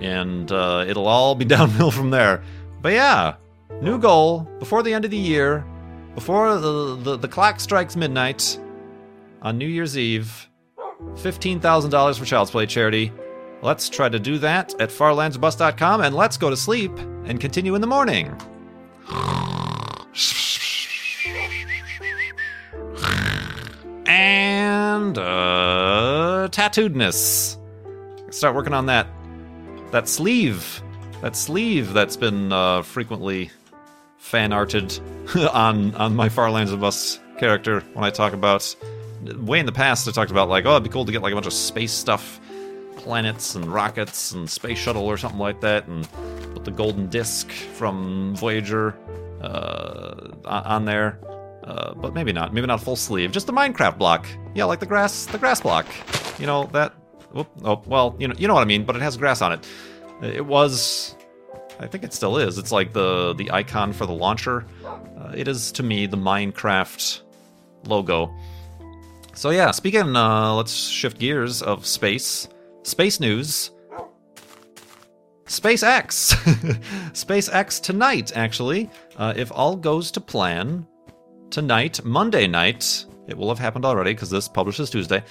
and 0.00 0.50
uh, 0.50 0.84
it'll 0.86 1.06
all 1.06 1.34
be 1.34 1.44
downhill 1.56 1.90
from 1.90 2.10
there. 2.10 2.42
But 2.80 2.92
yeah, 2.92 3.36
new 3.82 3.98
goal 3.98 4.48
before 4.58 4.82
the 4.82 4.92
end 4.92 5.04
of 5.04 5.10
the 5.10 5.16
year, 5.16 5.64
before 6.14 6.58
the 6.58 6.96
the, 6.96 7.16
the 7.18 7.28
clock 7.28 7.60
strikes 7.60 7.96
midnight 7.96 8.58
on 9.42 9.58
New 9.58 9.66
Year's 9.68 9.96
Eve, 9.96 10.49
fifteen 11.16 11.60
thousand 11.60 11.90
dollars 11.90 12.18
for 12.18 12.24
Child's 12.24 12.50
Play 12.50 12.66
charity. 12.66 13.12
Let's 13.62 13.88
try 13.88 14.08
to 14.08 14.18
do 14.18 14.38
that 14.38 14.74
at 14.80 14.88
farlandsorbust.com, 14.88 16.00
and 16.00 16.14
let's 16.14 16.36
go 16.36 16.48
to 16.48 16.56
sleep 16.56 16.96
and 17.24 17.38
continue 17.40 17.74
in 17.74 17.80
the 17.80 17.86
morning. 17.86 18.34
and 24.06 25.16
uh, 25.18 26.48
tattooedness. 26.50 27.56
Start 28.30 28.54
working 28.54 28.74
on 28.74 28.86
that. 28.86 29.06
That 29.92 30.08
sleeve, 30.08 30.82
that 31.20 31.36
sleeve 31.36 31.92
that's 31.92 32.16
been 32.16 32.52
uh, 32.52 32.82
frequently 32.82 33.50
fan 34.18 34.52
arted 34.52 34.98
on 35.52 35.94
on 35.96 36.14
my 36.14 36.28
Farlands 36.28 36.72
or 36.72 36.76
Bust 36.76 37.20
character 37.38 37.80
when 37.94 38.04
I 38.04 38.10
talk 38.10 38.32
about. 38.32 38.74
Way 39.22 39.58
in 39.58 39.66
the 39.66 39.72
past, 39.72 40.08
I 40.08 40.12
talked 40.12 40.30
about 40.30 40.48
like, 40.48 40.64
oh, 40.66 40.72
it'd 40.72 40.82
be 40.82 40.88
cool 40.88 41.04
to 41.04 41.12
get 41.12 41.22
like 41.22 41.32
a 41.32 41.36
bunch 41.36 41.46
of 41.46 41.52
space 41.52 41.92
stuff, 41.92 42.40
planets 42.96 43.54
and 43.54 43.66
rockets 43.66 44.32
and 44.32 44.48
space 44.48 44.78
shuttle 44.78 45.04
or 45.06 45.16
something 45.16 45.38
like 45.38 45.60
that, 45.60 45.86
and 45.88 46.08
put 46.54 46.64
the 46.64 46.70
golden 46.70 47.08
disc 47.08 47.50
from 47.50 48.34
Voyager 48.36 48.96
uh, 49.42 50.30
on 50.44 50.84
there. 50.84 51.18
Uh, 51.64 51.94
but 51.94 52.14
maybe 52.14 52.32
not. 52.32 52.54
Maybe 52.54 52.66
not 52.66 52.80
full 52.80 52.96
sleeve. 52.96 53.32
Just 53.32 53.48
a 53.48 53.52
Minecraft 53.52 53.98
block. 53.98 54.26
Yeah, 54.54 54.64
like 54.64 54.80
the 54.80 54.86
grass, 54.86 55.26
the 55.26 55.38
grass 55.38 55.60
block. 55.60 55.86
You 56.38 56.46
know 56.46 56.64
that. 56.72 56.94
Oh, 57.34 57.82
well, 57.86 58.16
you 58.18 58.26
know, 58.26 58.34
you 58.38 58.48
know 58.48 58.54
what 58.54 58.62
I 58.62 58.66
mean. 58.66 58.84
But 58.84 58.96
it 58.96 59.02
has 59.02 59.16
grass 59.16 59.42
on 59.42 59.52
it. 59.52 59.66
It 60.22 60.44
was. 60.44 61.14
I 61.78 61.86
think 61.86 62.04
it 62.04 62.12
still 62.12 62.38
is. 62.38 62.58
It's 62.58 62.72
like 62.72 62.92
the 62.92 63.34
the 63.34 63.50
icon 63.50 63.92
for 63.92 64.06
the 64.06 64.12
launcher. 64.12 64.66
Uh, 64.84 65.32
it 65.34 65.48
is 65.48 65.70
to 65.72 65.82
me 65.82 66.06
the 66.06 66.16
Minecraft 66.16 67.20
logo. 67.86 68.34
So 69.40 69.48
yeah, 69.48 69.70
speaking. 69.70 70.14
Uh, 70.14 70.52
let's 70.52 70.74
shift 70.74 71.18
gears 71.18 71.62
of 71.62 71.86
space. 71.86 72.46
Space 72.82 73.20
news. 73.20 73.70
SpaceX! 75.46 76.34
SpaceX 77.14 77.80
tonight, 77.80 78.36
actually. 78.36 78.90
Uh, 79.16 79.32
if 79.34 79.50
all 79.50 79.76
goes 79.76 80.10
to 80.10 80.20
plan, 80.20 80.86
tonight, 81.48 82.04
Monday 82.04 82.46
night, 82.46 83.06
it 83.28 83.38
will 83.38 83.48
have 83.48 83.58
happened 83.58 83.86
already 83.86 84.12
because 84.12 84.28
this 84.28 84.46
publishes 84.46 84.90
Tuesday. 84.90 85.24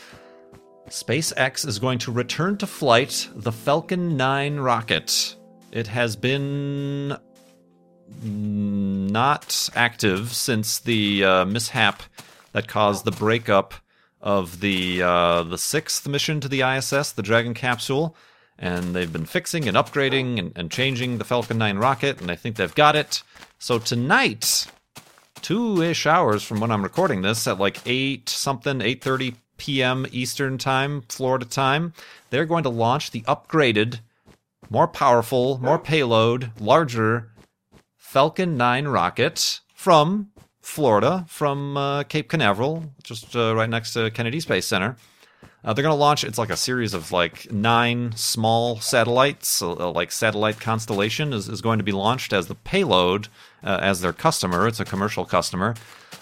SpaceX 0.88 1.68
is 1.68 1.78
going 1.78 2.00
to 2.00 2.12
return 2.12 2.58
to 2.58 2.66
flight 2.66 3.30
the 3.36 3.52
Falcon 3.52 4.18
9 4.18 4.58
rocket. 4.58 5.36
It 5.72 5.86
has 5.86 6.16
been 6.16 7.16
not 8.24 9.70
active 9.76 10.34
since 10.34 10.80
the 10.80 11.24
uh, 11.24 11.46
mishap 11.46 12.02
that 12.54 12.68
caused 12.68 13.06
the 13.06 13.12
breakup 13.12 13.76
of 14.22 14.60
the 14.60 15.02
uh, 15.02 15.44
the 15.44 15.58
sixth 15.58 16.08
mission 16.08 16.40
to 16.42 16.48
the 16.48 16.62
ISS, 16.62 17.12
the 17.12 17.22
Dragon 17.22 17.54
capsule, 17.54 18.16
and 18.58 18.96
they've 18.96 19.12
been 19.12 19.26
fixing 19.26 19.68
and 19.68 19.78
upgrading 19.78 20.40
and, 20.40 20.52
and 20.56 20.72
changing 20.72 21.18
the 21.18 21.24
Falcon 21.24 21.58
9 21.58 21.78
rocket, 21.78 22.22
and 22.22 22.30
I 22.30 22.36
think 22.36 22.56
they've 22.56 22.76
got 22.76 22.96
it. 22.96 23.24
So 23.58 23.80
tonight, 23.80 24.68
two-ish 25.42 26.06
hours 26.06 26.44
from 26.44 26.60
when 26.60 26.72
I'm 26.72 26.84
recording 26.84 27.22
this, 27.22 27.48
at 27.48 27.60
like 27.60 27.80
eight 27.86 28.30
something, 28.30 28.82
eight 28.82 29.02
thirty 29.04 29.36
p.m. 29.58 30.06
Eastern 30.12 30.58
time, 30.58 31.04
Florida 31.10 31.46
time, 31.46 31.94
they're 32.30 32.46
going 32.46 32.64
to 32.64 32.70
launch 32.70 33.12
the 33.12 33.22
upgraded, 33.22 34.00
more 34.70 34.88
powerful, 34.88 35.60
more 35.62 35.78
payload, 35.78 36.52
larger 36.60 37.32
Falcon 37.98 38.58
9 38.58 38.88
rocket 38.88 39.60
from 39.74 40.32
Florida, 40.70 41.26
from 41.28 41.76
uh, 41.76 42.04
Cape 42.04 42.30
Canaveral, 42.30 42.94
just 43.04 43.36
uh, 43.36 43.56
right 43.56 43.70
next 43.70 43.94
to 43.94 44.12
Kennedy 44.12 44.40
Space 44.40 44.68
Center. 44.68 44.96
Uh, 45.64 45.74
they're 45.74 45.84
going 45.84 45.94
to 45.94 46.00
launch. 46.00 46.24
It's 46.24 46.38
like 46.38 46.52
a 46.52 46.56
series 46.56 46.94
of 46.94 47.12
like 47.12 47.52
nine 47.52 48.14
small 48.16 48.80
satellites, 48.80 49.62
uh, 49.62 49.92
like 49.92 50.12
satellite 50.12 50.60
constellation 50.60 51.34
is, 51.34 51.50
is 51.50 51.62
going 51.62 51.80
to 51.80 51.84
be 51.84 51.92
launched 51.92 52.32
as 52.34 52.48
the 52.48 52.56
payload 52.56 53.28
uh, 53.64 53.80
as 53.82 54.02
their 54.02 54.14
customer. 54.14 54.68
It's 54.68 54.80
a 54.80 54.86
commercial 54.86 55.26
customer, 55.26 55.74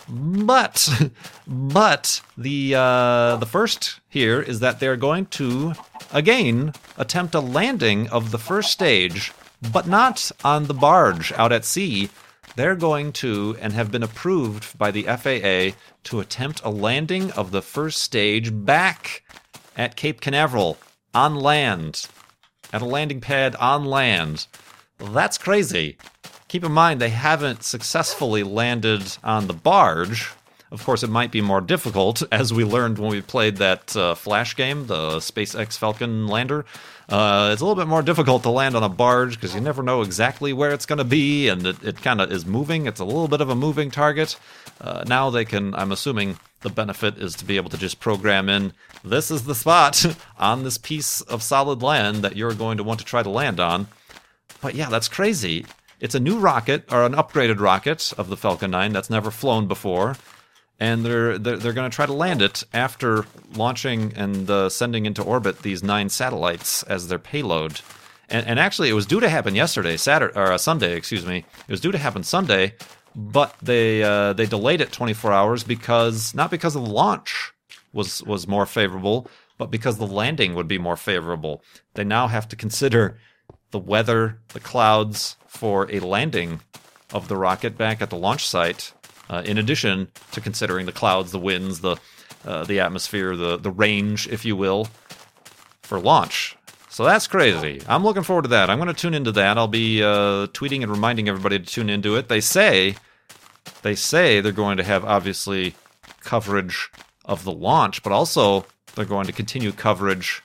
but 0.07 0.89
but 1.47 2.21
the 2.37 2.73
uh, 2.73 3.35
the 3.35 3.45
first 3.45 3.99
here 4.09 4.41
is 4.41 4.61
that 4.61 4.79
they're 4.79 4.97
going 4.97 5.25
to 5.27 5.73
again 6.13 6.73
attempt 6.97 7.35
a 7.35 7.41
landing 7.41 8.07
of 8.07 8.31
the 8.31 8.39
first 8.39 8.71
stage, 8.71 9.33
but 9.71 9.87
not 9.87 10.31
on 10.43 10.65
the 10.65 10.73
barge 10.73 11.31
out 11.33 11.51
at 11.51 11.65
sea. 11.65 12.09
They're 12.57 12.75
going 12.75 13.11
to 13.13 13.55
and 13.61 13.71
have 13.73 13.91
been 13.91 14.01
approved 14.01 14.79
by 14.79 14.89
the 14.89 15.03
FAA 15.03 15.77
to 16.05 16.19
attempt 16.19 16.59
a 16.63 16.71
landing 16.71 17.29
of 17.33 17.51
the 17.51 17.61
first 17.61 18.01
stage 18.01 18.49
back 18.51 19.21
at 19.75 19.95
Cape 19.95 20.21
Canaveral 20.21 20.79
on 21.13 21.35
land, 21.35 22.07
at 22.73 22.81
a 22.81 22.85
landing 22.85 23.21
pad 23.21 23.55
on 23.57 23.85
land. 23.85 24.47
That's 24.97 25.37
crazy. 25.37 25.99
Keep 26.47 26.63
in 26.63 26.71
mind, 26.71 26.99
they 26.99 27.09
haven't 27.09 27.61
successfully 27.61 28.41
landed 28.41 29.03
on 29.23 29.45
the 29.45 29.53
barge. 29.53 30.31
Of 30.69 30.83
course, 30.83 31.01
it 31.03 31.09
might 31.09 31.31
be 31.31 31.41
more 31.41 31.61
difficult, 31.61 32.23
as 32.31 32.53
we 32.53 32.63
learned 32.63 32.99
when 32.99 33.11
we 33.11 33.21
played 33.21 33.57
that 33.57 33.95
uh, 33.95 34.15
Flash 34.15 34.55
game, 34.55 34.87
the 34.87 35.17
SpaceX 35.17 35.77
Falcon 35.77 36.27
lander. 36.27 36.65
Uh, 37.09 37.51
it's 37.53 37.61
a 37.61 37.65
little 37.65 37.81
bit 37.81 37.87
more 37.87 38.01
difficult 38.01 38.43
to 38.43 38.49
land 38.49 38.75
on 38.75 38.83
a 38.83 38.89
barge 38.89 39.35
because 39.35 39.55
you 39.55 39.61
never 39.61 39.81
know 39.81 40.01
exactly 40.01 40.51
where 40.51 40.71
it's 40.71 40.85
going 40.85 40.97
to 40.97 41.05
be, 41.05 41.47
and 41.47 41.65
it, 41.65 41.81
it 41.81 42.01
kind 42.01 42.19
of 42.19 42.31
is 42.31 42.45
moving. 42.45 42.85
It's 42.85 42.99
a 42.99 43.05
little 43.05 43.29
bit 43.29 43.39
of 43.39 43.49
a 43.49 43.55
moving 43.55 43.91
target. 43.91 44.37
Uh, 44.81 45.05
now 45.07 45.29
they 45.29 45.45
can, 45.45 45.73
I'm 45.73 45.93
assuming 45.93 46.37
the 46.61 46.69
benefit 46.69 47.17
is 47.17 47.35
to 47.35 47.45
be 47.45 47.55
able 47.55 47.69
to 47.69 47.77
just 47.77 47.99
program 48.01 48.49
in 48.49 48.73
this 49.03 49.31
is 49.31 49.45
the 49.45 49.55
spot 49.55 50.05
on 50.37 50.63
this 50.63 50.77
piece 50.77 51.21
of 51.21 51.43
solid 51.43 51.81
land 51.81 52.17
that 52.17 52.35
you're 52.35 52.53
going 52.53 52.77
to 52.77 52.83
want 52.83 52.99
to 52.99 53.05
try 53.05 53.23
to 53.23 53.29
land 53.29 53.61
on. 53.61 53.87
But 54.61 54.75
yeah, 54.75 54.89
that's 54.89 55.07
crazy. 55.07 55.65
It's 55.99 56.15
a 56.15 56.19
new 56.19 56.37
rocket 56.37 56.91
or 56.91 57.05
an 57.05 57.13
upgraded 57.13 57.59
rocket 57.59 58.13
of 58.17 58.29
the 58.29 58.37
Falcon 58.37 58.71
9 58.71 58.91
that's 58.91 59.09
never 59.09 59.31
flown 59.31 59.67
before 59.67 60.15
and 60.79 61.05
they're 61.05 61.37
they're, 61.37 61.57
they're 61.57 61.73
going 61.73 61.89
to 61.89 61.95
try 61.95 62.05
to 62.05 62.13
land 62.13 62.41
it 62.41 62.63
after 62.73 63.25
launching 63.55 64.13
and 64.15 64.49
uh, 64.49 64.69
sending 64.69 65.05
into 65.05 65.23
orbit 65.23 65.61
these 65.61 65.83
nine 65.83 66.09
satellites 66.09 66.83
as 66.83 67.07
their 67.07 67.19
payload. 67.19 67.81
And, 68.29 68.45
and 68.45 68.59
actually, 68.59 68.89
it 68.89 68.93
was 68.93 69.05
due 69.05 69.21
to 69.21 69.29
happen 69.29 69.55
yesterday, 69.55 69.95
Saturday 69.95 70.37
or 70.37 70.51
uh, 70.51 70.57
Sunday, 70.57 70.95
excuse 70.95 71.25
me. 71.25 71.45
It 71.67 71.71
was 71.71 71.79
due 71.79 71.93
to 71.93 71.97
happen 71.97 72.23
Sunday, 72.23 72.73
but 73.15 73.55
they 73.61 74.03
uh, 74.03 74.33
they 74.33 74.45
delayed 74.45 74.81
it 74.81 74.91
24 74.91 75.31
hours 75.31 75.63
because 75.63 76.35
not 76.35 76.51
because 76.51 76.73
the 76.73 76.81
launch 76.81 77.53
was 77.93 78.21
was 78.23 78.47
more 78.47 78.65
favorable, 78.65 79.27
but 79.57 79.71
because 79.71 79.97
the 79.97 80.07
landing 80.07 80.55
would 80.55 80.67
be 80.67 80.77
more 80.77 80.97
favorable. 80.97 81.63
They 81.95 82.03
now 82.03 82.27
have 82.27 82.47
to 82.49 82.55
consider 82.55 83.17
the 83.71 83.79
weather, 83.79 84.39
the 84.49 84.59
clouds 84.59 85.37
for 85.47 85.89
a 85.91 85.99
landing 85.99 86.61
of 87.13 87.27
the 87.27 87.37
rocket 87.37 87.77
back 87.77 88.01
at 88.01 88.09
the 88.09 88.17
launch 88.17 88.47
site. 88.47 88.93
Uh, 89.29 89.41
in 89.45 89.57
addition 89.57 90.07
to 90.31 90.41
considering 90.41 90.85
the 90.85 90.91
clouds, 90.91 91.31
the 91.31 91.39
winds, 91.39 91.81
the 91.81 91.97
uh, 92.45 92.63
the 92.63 92.79
atmosphere, 92.79 93.35
the 93.35 93.57
the 93.57 93.71
range, 93.71 94.27
if 94.27 94.45
you 94.45 94.55
will, 94.55 94.87
for 95.81 95.99
launch. 95.99 96.55
So 96.89 97.03
that's 97.03 97.27
crazy. 97.27 97.81
I'm 97.87 98.03
looking 98.03 98.23
forward 98.23 98.43
to 98.43 98.47
that. 98.49 98.69
I'm 98.69 98.79
going 98.79 98.87
to 98.87 98.93
tune 98.93 99.13
into 99.13 99.31
that. 99.33 99.57
I'll 99.57 99.67
be 99.67 100.01
uh, 100.01 100.47
tweeting 100.47 100.81
and 100.81 100.89
reminding 100.89 101.29
everybody 101.29 101.59
to 101.59 101.65
tune 101.65 101.89
into 101.89 102.15
it. 102.15 102.27
They 102.27 102.41
say 102.41 102.95
they 103.83 103.95
say 103.95 104.41
they're 104.41 104.51
going 104.51 104.77
to 104.77 104.83
have 104.83 105.05
obviously 105.05 105.75
coverage 106.21 106.89
of 107.25 107.43
the 107.43 107.51
launch, 107.51 108.01
but 108.01 108.11
also 108.11 108.65
they're 108.95 109.05
going 109.05 109.27
to 109.27 109.33
continue 109.33 109.71
coverage. 109.71 110.41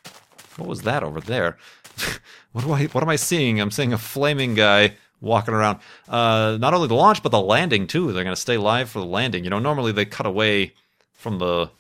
What 0.56 0.68
was 0.68 0.82
that 0.82 1.02
over 1.02 1.20
there? 1.20 1.56
what 2.52 2.64
do 2.64 2.72
I? 2.72 2.86
What 2.86 3.02
am 3.02 3.08
I 3.08 3.16
seeing? 3.16 3.60
I'm 3.60 3.70
seeing 3.70 3.92
a 3.92 3.98
flaming 3.98 4.54
guy 4.54 4.96
walking 5.22 5.54
around. 5.54 5.78
Uh, 6.08 6.58
not 6.60 6.74
only 6.74 6.88
the 6.88 6.94
launch, 6.94 7.22
but 7.22 7.30
the 7.30 7.40
landing 7.40 7.86
too. 7.86 8.12
They're 8.12 8.24
going 8.24 8.36
to 8.36 8.40
stay 8.40 8.58
live 8.58 8.90
for 8.90 8.98
the 8.98 9.06
landing. 9.06 9.44
You 9.44 9.50
know, 9.50 9.58
normally 9.58 9.92
they 9.92 10.04
cut 10.04 10.26
away 10.26 10.74
from 11.14 11.38
the 11.38 11.70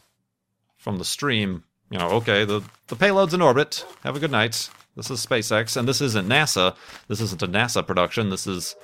from 0.78 0.96
the 0.96 1.04
stream. 1.04 1.64
You 1.90 1.98
know, 1.98 2.08
okay, 2.10 2.44
the 2.46 2.62
the 2.86 2.96
payload's 2.96 3.34
in 3.34 3.42
orbit. 3.42 3.84
Have 4.04 4.16
a 4.16 4.20
good 4.20 4.30
night. 4.30 4.70
This 4.96 5.10
is 5.10 5.24
SpaceX, 5.24 5.76
and 5.76 5.88
this 5.88 6.00
isn't 6.00 6.28
NASA. 6.28 6.76
This 7.08 7.20
isn't 7.20 7.42
a 7.42 7.48
NASA 7.48 7.86
production. 7.86 8.30
This 8.30 8.46
is 8.46 8.76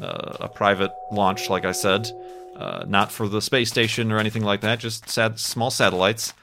uh, 0.00 0.36
a 0.40 0.48
private 0.48 0.92
launch, 1.12 1.50
like 1.50 1.64
I 1.64 1.72
said, 1.72 2.10
uh, 2.56 2.84
not 2.86 3.10
for 3.10 3.28
the 3.28 3.42
space 3.42 3.68
station 3.68 4.12
or 4.12 4.18
anything 4.18 4.44
like 4.44 4.60
that. 4.60 4.78
Just 4.78 5.08
sad, 5.08 5.38
small 5.38 5.70
satellites. 5.70 6.34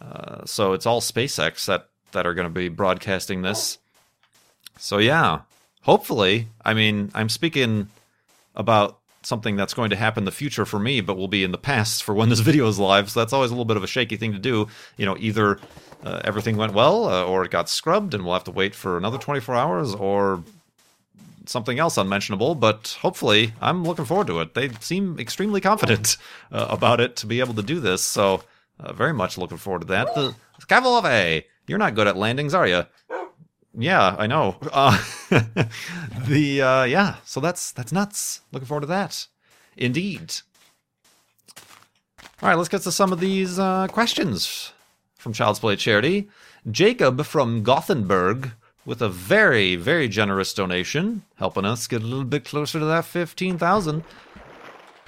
Uh, 0.00 0.44
so 0.46 0.72
it's 0.72 0.86
all 0.86 1.00
SpaceX 1.00 1.66
that 1.66 1.88
that 2.12 2.26
are 2.26 2.34
going 2.34 2.46
to 2.48 2.54
be 2.54 2.68
broadcasting 2.68 3.42
this. 3.42 3.78
So 4.78 4.98
yeah, 4.98 5.40
hopefully, 5.82 6.48
I 6.64 6.74
mean, 6.74 7.10
I'm 7.14 7.28
speaking 7.28 7.88
about 8.54 8.98
something 9.22 9.56
that's 9.56 9.74
going 9.74 9.90
to 9.90 9.96
happen 9.96 10.22
in 10.22 10.24
the 10.24 10.32
future 10.32 10.64
for 10.64 10.78
me, 10.78 11.00
but 11.00 11.16
will 11.16 11.28
be 11.28 11.44
in 11.44 11.52
the 11.52 11.58
past 11.58 12.02
for 12.02 12.14
when 12.14 12.28
this 12.28 12.40
video 12.50 12.66
is 12.68 12.78
live. 12.78 13.10
So 13.10 13.20
that's 13.20 13.32
always 13.32 13.50
a 13.50 13.54
little 13.54 13.64
bit 13.64 13.76
of 13.76 13.84
a 13.84 13.88
shaky 13.88 14.16
thing 14.16 14.32
to 14.32 14.38
do. 14.38 14.68
You 14.96 15.06
know, 15.06 15.16
either 15.18 15.58
uh, 16.04 16.20
everything 16.24 16.56
went 16.56 16.72
well, 16.72 17.08
uh, 17.08 17.24
or 17.24 17.44
it 17.44 17.50
got 17.50 17.68
scrubbed, 17.68 18.14
and 18.14 18.24
we'll 18.24 18.34
have 18.34 18.44
to 18.44 18.50
wait 18.50 18.74
for 18.74 18.96
another 18.96 19.18
24 19.18 19.54
hours, 19.54 19.94
or 19.94 20.42
something 21.46 21.78
else 21.78 21.96
unmentionable. 21.96 22.54
But 22.54 22.98
hopefully, 23.00 23.52
I'm 23.60 23.84
looking 23.84 24.04
forward 24.04 24.26
to 24.28 24.40
it. 24.40 24.54
They 24.54 24.70
seem 24.80 25.18
extremely 25.18 25.60
confident 25.60 26.16
uh, 26.52 26.66
about 26.68 27.00
it 27.00 27.16
to 27.16 27.26
be 27.26 27.40
able 27.40 27.54
to 27.54 27.62
do 27.62 27.80
this. 27.80 28.02
So 28.02 28.42
uh, 28.80 28.92
very 28.92 29.12
much 29.12 29.38
looking 29.38 29.58
forward 29.58 29.82
to 29.82 29.88
that. 29.88 30.14
The 30.14 30.34
Cavalove, 30.66 31.44
you're 31.66 31.78
not 31.78 31.94
good 31.94 32.06
at 32.06 32.16
landings, 32.16 32.54
are 32.54 32.66
you? 32.66 32.84
Yeah, 33.76 34.14
I 34.18 34.26
know. 34.26 34.56
Uh, 34.70 35.02
the 35.32 36.62
uh, 36.62 36.84
yeah, 36.84 37.16
so 37.24 37.40
that's 37.40 37.72
that's 37.72 37.92
nuts. 37.92 38.42
Looking 38.52 38.66
forward 38.66 38.82
to 38.82 38.86
that. 38.88 39.26
Indeed. 39.76 40.34
All 42.42 42.48
right, 42.48 42.56
let's 42.56 42.68
get 42.68 42.82
to 42.82 42.92
some 42.92 43.12
of 43.12 43.20
these 43.20 43.58
uh, 43.58 43.86
questions 43.88 44.72
from 45.16 45.32
Child's 45.32 45.60
Play 45.60 45.76
Charity. 45.76 46.28
Jacob 46.70 47.24
from 47.24 47.62
Gothenburg 47.62 48.50
with 48.84 49.00
a 49.00 49.08
very 49.08 49.76
very 49.76 50.08
generous 50.08 50.52
donation, 50.52 51.22
helping 51.36 51.64
us 51.64 51.86
get 51.86 52.02
a 52.02 52.06
little 52.06 52.24
bit 52.24 52.44
closer 52.44 52.78
to 52.78 52.84
that 52.84 53.04
fifteen 53.04 53.56
thousand. 53.56 54.04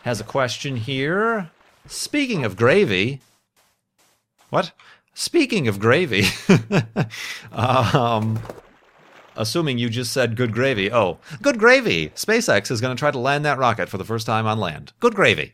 Has 0.03 0.21
a 0.21 0.25
question 0.25 0.77
here. 0.77 1.51
Speaking 1.87 2.45
of 2.45 2.57
gravy, 2.57 3.21
what? 4.51 4.73
Speaking 5.15 5.69
of 5.69 5.79
gravy, 5.79 6.25
um, 7.53 8.41
assuming 9.37 9.79
you 9.79 9.89
just 9.89 10.13
said 10.13 10.37
good 10.37 10.53
gravy. 10.53 10.93
Oh, 10.93 11.19
good 11.43 11.59
gravy. 11.59 12.11
SpaceX 12.11 12.71
is 12.71 12.81
going 12.81 12.95
to 12.95 12.99
try 12.99 13.11
to 13.11 13.19
land 13.19 13.45
that 13.45 13.59
rocket 13.59 13.89
for 13.89 13.99
the 13.99 14.05
first 14.05 14.27
time 14.27 14.47
on 14.47 14.59
land. 14.59 14.93
Good 15.01 15.15
gravy. 15.15 15.53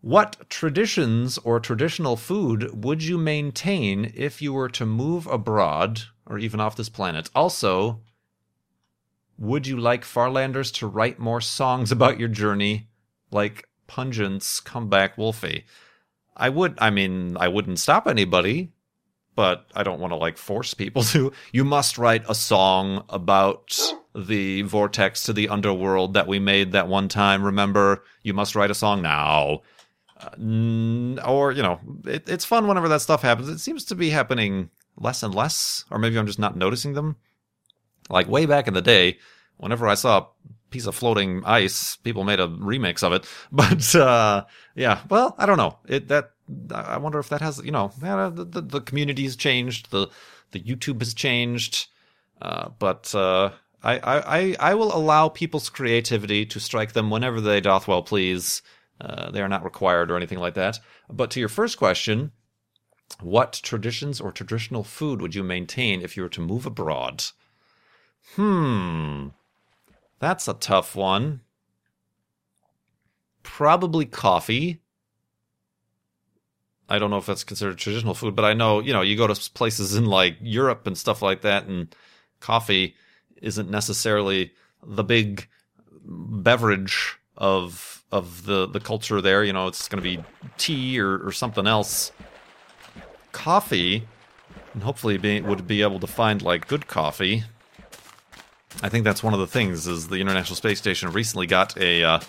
What 0.00 0.50
traditions 0.50 1.38
or 1.38 1.58
traditional 1.60 2.16
food 2.16 2.84
would 2.84 3.02
you 3.02 3.16
maintain 3.16 4.12
if 4.14 4.42
you 4.42 4.52
were 4.52 4.68
to 4.68 4.84
move 4.84 5.26
abroad 5.26 6.02
or 6.26 6.38
even 6.38 6.60
off 6.60 6.76
this 6.76 6.90
planet? 6.90 7.30
Also, 7.34 8.00
would 9.38 9.66
you 9.66 9.78
like 9.78 10.04
Farlanders 10.04 10.70
to 10.74 10.86
write 10.86 11.18
more 11.18 11.40
songs 11.40 11.90
about 11.90 12.20
your 12.20 12.28
journey, 12.28 12.88
like 13.30 13.66
Pungent's 13.86 14.60
Comeback 14.60 15.16
Wolfie? 15.16 15.64
I 16.36 16.50
would, 16.50 16.74
I 16.78 16.90
mean, 16.90 17.36
I 17.38 17.48
wouldn't 17.48 17.78
stop 17.78 18.06
anybody 18.06 18.72
but 19.34 19.66
I 19.74 19.82
don't 19.82 20.00
want 20.00 20.12
to 20.12 20.16
like 20.16 20.38
force 20.38 20.74
people 20.74 21.02
to. 21.04 21.32
You 21.52 21.64
must 21.64 21.98
write 21.98 22.24
a 22.28 22.34
song 22.34 23.04
about 23.08 23.78
the 24.14 24.62
vortex 24.62 25.24
to 25.24 25.32
the 25.32 25.48
underworld 25.48 26.14
that 26.14 26.28
we 26.28 26.38
made 26.38 26.72
that 26.72 26.88
one 26.88 27.08
time. 27.08 27.42
Remember, 27.42 28.04
you 28.22 28.34
must 28.34 28.54
write 28.54 28.70
a 28.70 28.74
song 28.74 29.02
now. 29.02 29.62
Uh, 30.20 31.20
or, 31.26 31.52
you 31.52 31.62
know, 31.62 31.80
it, 32.06 32.28
it's 32.28 32.44
fun 32.44 32.68
whenever 32.68 32.88
that 32.88 33.00
stuff 33.00 33.22
happens. 33.22 33.48
It 33.48 33.58
seems 33.58 33.84
to 33.86 33.94
be 33.94 34.10
happening 34.10 34.70
less 34.96 35.22
and 35.22 35.34
less, 35.34 35.84
or 35.90 35.98
maybe 35.98 36.18
I'm 36.18 36.26
just 36.26 36.38
not 36.38 36.56
noticing 36.56 36.94
them. 36.94 37.16
Like 38.08 38.28
way 38.28 38.46
back 38.46 38.68
in 38.68 38.74
the 38.74 38.82
day, 38.82 39.18
whenever 39.56 39.88
I 39.88 39.94
saw 39.94 40.18
a 40.18 40.26
piece 40.70 40.86
of 40.86 40.94
floating 40.94 41.42
ice, 41.44 41.96
people 41.96 42.24
made 42.24 42.40
a 42.40 42.48
remix 42.48 43.02
of 43.02 43.12
it. 43.12 43.26
But 43.50 43.94
uh, 43.94 44.44
yeah, 44.74 45.00
well, 45.08 45.34
I 45.38 45.46
don't 45.46 45.56
know. 45.56 45.78
It 45.86 46.08
that 46.08 46.33
I 46.74 46.98
wonder 46.98 47.18
if 47.18 47.28
that 47.30 47.40
has, 47.40 47.62
you 47.64 47.70
know, 47.70 47.92
the, 47.98 48.44
the, 48.44 48.60
the 48.60 48.80
community's 48.80 49.36
changed, 49.36 49.90
the 49.90 50.08
the 50.50 50.60
YouTube 50.60 51.00
has 51.00 51.14
changed, 51.14 51.88
uh, 52.40 52.68
but 52.78 53.14
uh, 53.14 53.50
I, 53.82 53.98
I 54.04 54.70
I 54.70 54.74
will 54.74 54.94
allow 54.94 55.28
people's 55.28 55.68
creativity 55.68 56.46
to 56.46 56.60
strike 56.60 56.92
them 56.92 57.10
whenever 57.10 57.40
they 57.40 57.60
doth 57.60 57.88
well 57.88 58.02
please. 58.02 58.62
Uh, 59.00 59.30
they 59.30 59.42
are 59.42 59.48
not 59.48 59.64
required 59.64 60.10
or 60.10 60.16
anything 60.16 60.38
like 60.38 60.54
that. 60.54 60.78
But 61.10 61.30
to 61.32 61.40
your 61.40 61.48
first 61.48 61.78
question, 61.78 62.30
what 63.20 63.60
traditions 63.62 64.20
or 64.20 64.30
traditional 64.30 64.84
food 64.84 65.20
would 65.20 65.34
you 65.34 65.42
maintain 65.42 66.00
if 66.00 66.16
you 66.16 66.22
were 66.22 66.28
to 66.30 66.40
move 66.40 66.64
abroad? 66.64 67.24
Hmm, 68.36 69.28
that's 70.20 70.46
a 70.46 70.54
tough 70.54 70.94
one. 70.94 71.40
Probably 73.42 74.06
coffee 74.06 74.80
I 76.88 76.98
don't 76.98 77.10
know 77.10 77.16
if 77.16 77.26
that's 77.26 77.44
considered 77.44 77.78
traditional 77.78 78.14
food, 78.14 78.36
but 78.36 78.44
I 78.44 78.52
know, 78.52 78.80
you 78.80 78.92
know, 78.92 79.00
you 79.00 79.16
go 79.16 79.26
to 79.26 79.50
places 79.52 79.94
in 79.94 80.06
like 80.06 80.36
Europe 80.40 80.86
and 80.86 80.96
stuff 80.96 81.22
like 81.22 81.40
that, 81.42 81.66
and 81.66 81.94
coffee 82.40 82.94
isn't 83.40 83.70
necessarily 83.70 84.52
the 84.82 85.04
big 85.04 85.48
beverage 86.04 87.16
of 87.36 88.04
of 88.12 88.44
the 88.44 88.66
the 88.66 88.80
culture 88.80 89.20
there. 89.20 89.42
You 89.44 89.52
know, 89.52 89.66
it's 89.66 89.88
going 89.88 90.02
to 90.02 90.16
be 90.16 90.22
tea 90.58 91.00
or, 91.00 91.26
or 91.26 91.32
something 91.32 91.66
else. 91.66 92.12
Coffee, 93.32 94.06
and 94.74 94.82
hopefully 94.82 95.16
be, 95.16 95.40
would 95.40 95.66
be 95.66 95.82
able 95.82 96.00
to 96.00 96.06
find 96.06 96.42
like 96.42 96.68
good 96.68 96.86
coffee. 96.86 97.44
I 98.82 98.88
think 98.88 99.04
that's 99.04 99.22
one 99.22 99.34
of 99.34 99.40
the 99.40 99.46
things 99.46 99.86
is 99.86 100.08
the 100.08 100.16
International 100.16 100.56
Space 100.56 100.78
Station 100.78 101.10
recently 101.10 101.46
got 101.46 101.76
a 101.78 102.04
uh, 102.04 102.20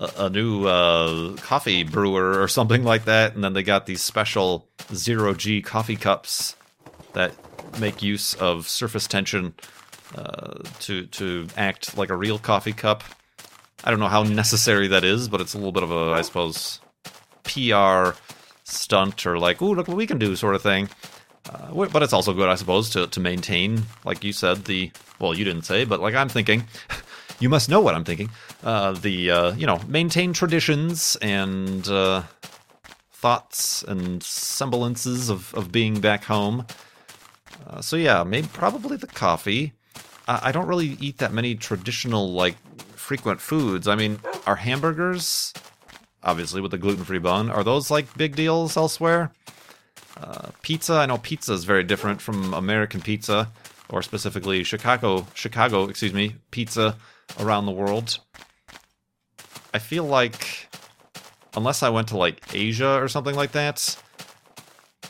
a, 0.00 0.30
new 0.30 0.66
uh, 0.66 1.36
coffee 1.36 1.84
brewer 1.84 2.40
or 2.42 2.48
something 2.48 2.84
like 2.84 3.04
that, 3.04 3.34
and 3.34 3.44
then 3.44 3.52
they 3.52 3.62
got 3.62 3.86
these 3.86 4.00
special 4.00 4.66
zero 4.94 5.34
G 5.34 5.60
coffee 5.60 5.96
cups 5.96 6.56
that 7.12 7.32
make 7.78 8.02
use 8.02 8.34
of 8.34 8.66
surface 8.66 9.06
tension 9.06 9.54
uh, 10.16 10.62
to 10.80 11.06
to 11.06 11.46
act 11.56 11.96
like 11.96 12.10
a 12.10 12.16
real 12.16 12.38
coffee 12.38 12.72
cup. 12.72 13.04
I 13.84 13.90
don't 13.90 14.00
know 14.00 14.08
how 14.08 14.22
necessary 14.22 14.88
that 14.88 15.04
is, 15.04 15.28
but 15.28 15.40
it's 15.40 15.54
a 15.54 15.58
little 15.58 15.72
bit 15.72 15.82
of 15.82 15.90
a, 15.90 16.12
I 16.12 16.22
suppose, 16.22 16.80
PR 17.44 18.18
stunt 18.64 19.26
or 19.26 19.38
like, 19.38 19.62
ooh, 19.62 19.74
look 19.74 19.88
what 19.88 19.96
we 19.96 20.06
can 20.06 20.18
do 20.18 20.36
sort 20.36 20.54
of 20.54 20.62
thing. 20.62 20.88
Uh, 21.48 21.86
but 21.88 22.02
it's 22.02 22.12
also 22.12 22.34
good, 22.34 22.48
I 22.48 22.54
suppose, 22.54 22.90
to, 22.90 23.06
to 23.06 23.20
maintain, 23.20 23.82
like 24.04 24.22
you 24.22 24.32
said, 24.32 24.66
the 24.66 24.90
well, 25.18 25.34
you 25.34 25.44
didn't 25.44 25.62
say, 25.62 25.84
but 25.84 26.00
like 26.00 26.14
I'm 26.14 26.28
thinking, 26.28 26.64
you 27.40 27.48
must 27.48 27.68
know 27.68 27.80
what 27.80 27.94
I'm 27.94 28.04
thinking. 28.04 28.30
Uh, 28.62 28.92
the 28.92 29.30
uh, 29.30 29.52
you 29.54 29.66
know 29.66 29.80
maintain 29.88 30.32
traditions 30.32 31.16
and 31.20 31.86
uh, 31.88 32.22
thoughts 33.12 33.82
and 33.82 34.22
semblances 34.22 35.28
of, 35.28 35.52
of 35.54 35.72
being 35.72 36.00
back 36.00 36.24
home. 36.24 36.66
Uh, 37.66 37.80
so 37.80 37.96
yeah, 37.96 38.22
maybe 38.22 38.48
probably 38.52 38.96
the 38.96 39.06
coffee. 39.06 39.72
I 40.28 40.52
don't 40.52 40.68
really 40.68 40.96
eat 41.00 41.18
that 41.18 41.32
many 41.32 41.56
traditional 41.56 42.32
like 42.32 42.54
frequent 42.94 43.40
foods. 43.40 43.88
I 43.88 43.96
mean, 43.96 44.20
are 44.46 44.54
hamburgers 44.54 45.52
obviously 46.22 46.60
with 46.60 46.70
the 46.70 46.78
gluten 46.78 47.04
free 47.04 47.18
bun 47.18 47.50
are 47.50 47.64
those 47.64 47.90
like 47.90 48.16
big 48.16 48.36
deals 48.36 48.76
elsewhere? 48.76 49.32
Uh, 50.16 50.50
pizza, 50.62 50.94
I 50.94 51.06
know 51.06 51.18
pizza 51.18 51.52
is 51.52 51.64
very 51.64 51.82
different 51.82 52.20
from 52.20 52.54
American 52.54 53.00
pizza. 53.00 53.50
or 53.88 54.02
specifically 54.02 54.62
Chicago, 54.62 55.26
Chicago, 55.34 55.88
excuse 55.88 56.14
me, 56.14 56.36
pizza 56.52 56.96
around 57.38 57.66
the 57.66 57.72
world. 57.72 58.18
I 59.72 59.78
feel 59.78 60.04
like 60.04 60.68
unless 61.56 61.82
I 61.82 61.88
went 61.88 62.08
to 62.08 62.16
like 62.16 62.54
Asia 62.54 63.00
or 63.00 63.08
something 63.08 63.34
like 63.34 63.52
that, 63.52 63.96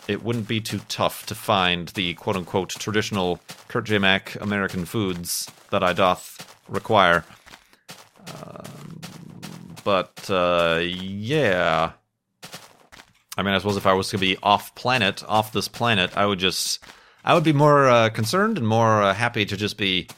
it 0.09 0.22
wouldn't 0.22 0.48
be 0.48 0.61
too 0.61 0.80
tough 0.88 1.26
to 1.26 1.35
find 1.35 1.88
the 1.88 2.14
quote 2.14 2.37
unquote 2.37 2.70
traditional 2.70 3.40
Kurt 3.68 3.85
J. 3.85 3.96
American 3.96 4.85
foods 4.85 5.50
that 5.70 5.83
I 5.83 5.92
doth 5.92 6.56
require. 6.68 7.24
Um, 8.35 9.00
but 9.85 10.28
uh, 10.30 10.80
yeah. 10.83 11.92
I 13.37 13.42
mean, 13.42 13.54
I 13.54 13.59
suppose 13.59 13.76
if 13.76 13.87
I 13.87 13.94
was 13.94 14.09
to 14.11 14.18
be 14.18 14.37
off 14.42 14.74
planet, 14.74 15.24
off 15.26 15.52
this 15.52 15.68
planet, 15.68 16.16
I 16.16 16.26
would 16.26 16.38
just, 16.38 16.85
I 17.24 17.35
would 17.35 17.44
be 17.44 17.52
more 17.52 17.88
uh, 17.88 18.11
concerned 18.11 18.59
and 18.59 18.66
more 18.66 19.02
uh, 19.02 19.14
happy 19.14 19.46
to 19.46 19.56
just 19.56 19.78
be 19.78 20.09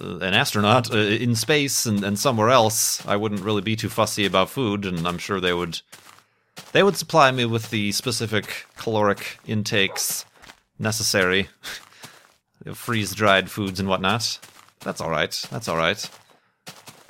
uh, 0.00 0.18
an 0.18 0.34
astronaut 0.34 0.92
uh, 0.92 0.98
in 0.98 1.34
space 1.34 1.86
and, 1.86 2.04
and 2.04 2.18
somewhere 2.18 2.50
else. 2.50 3.04
I 3.06 3.16
wouldn't 3.16 3.42
really 3.42 3.62
be 3.62 3.76
too 3.76 3.88
fussy 3.88 4.26
about 4.26 4.50
food, 4.50 4.84
and 4.84 5.06
I'm 5.06 5.18
sure 5.18 5.40
they 5.40 5.54
would, 5.54 5.80
they 6.72 6.82
would 6.82 6.96
supply 6.96 7.30
me 7.30 7.44
with 7.44 7.70
the 7.70 7.92
specific 7.92 8.66
caloric 8.76 9.38
intakes 9.46 10.24
necessary, 10.78 11.48
freeze 12.74 13.14
dried 13.14 13.50
foods 13.50 13.80
and 13.80 13.88
whatnot. 13.88 14.38
That's 14.80 15.00
all 15.00 15.10
right. 15.10 15.30
That's 15.50 15.68
all 15.68 15.76
right. 15.76 15.98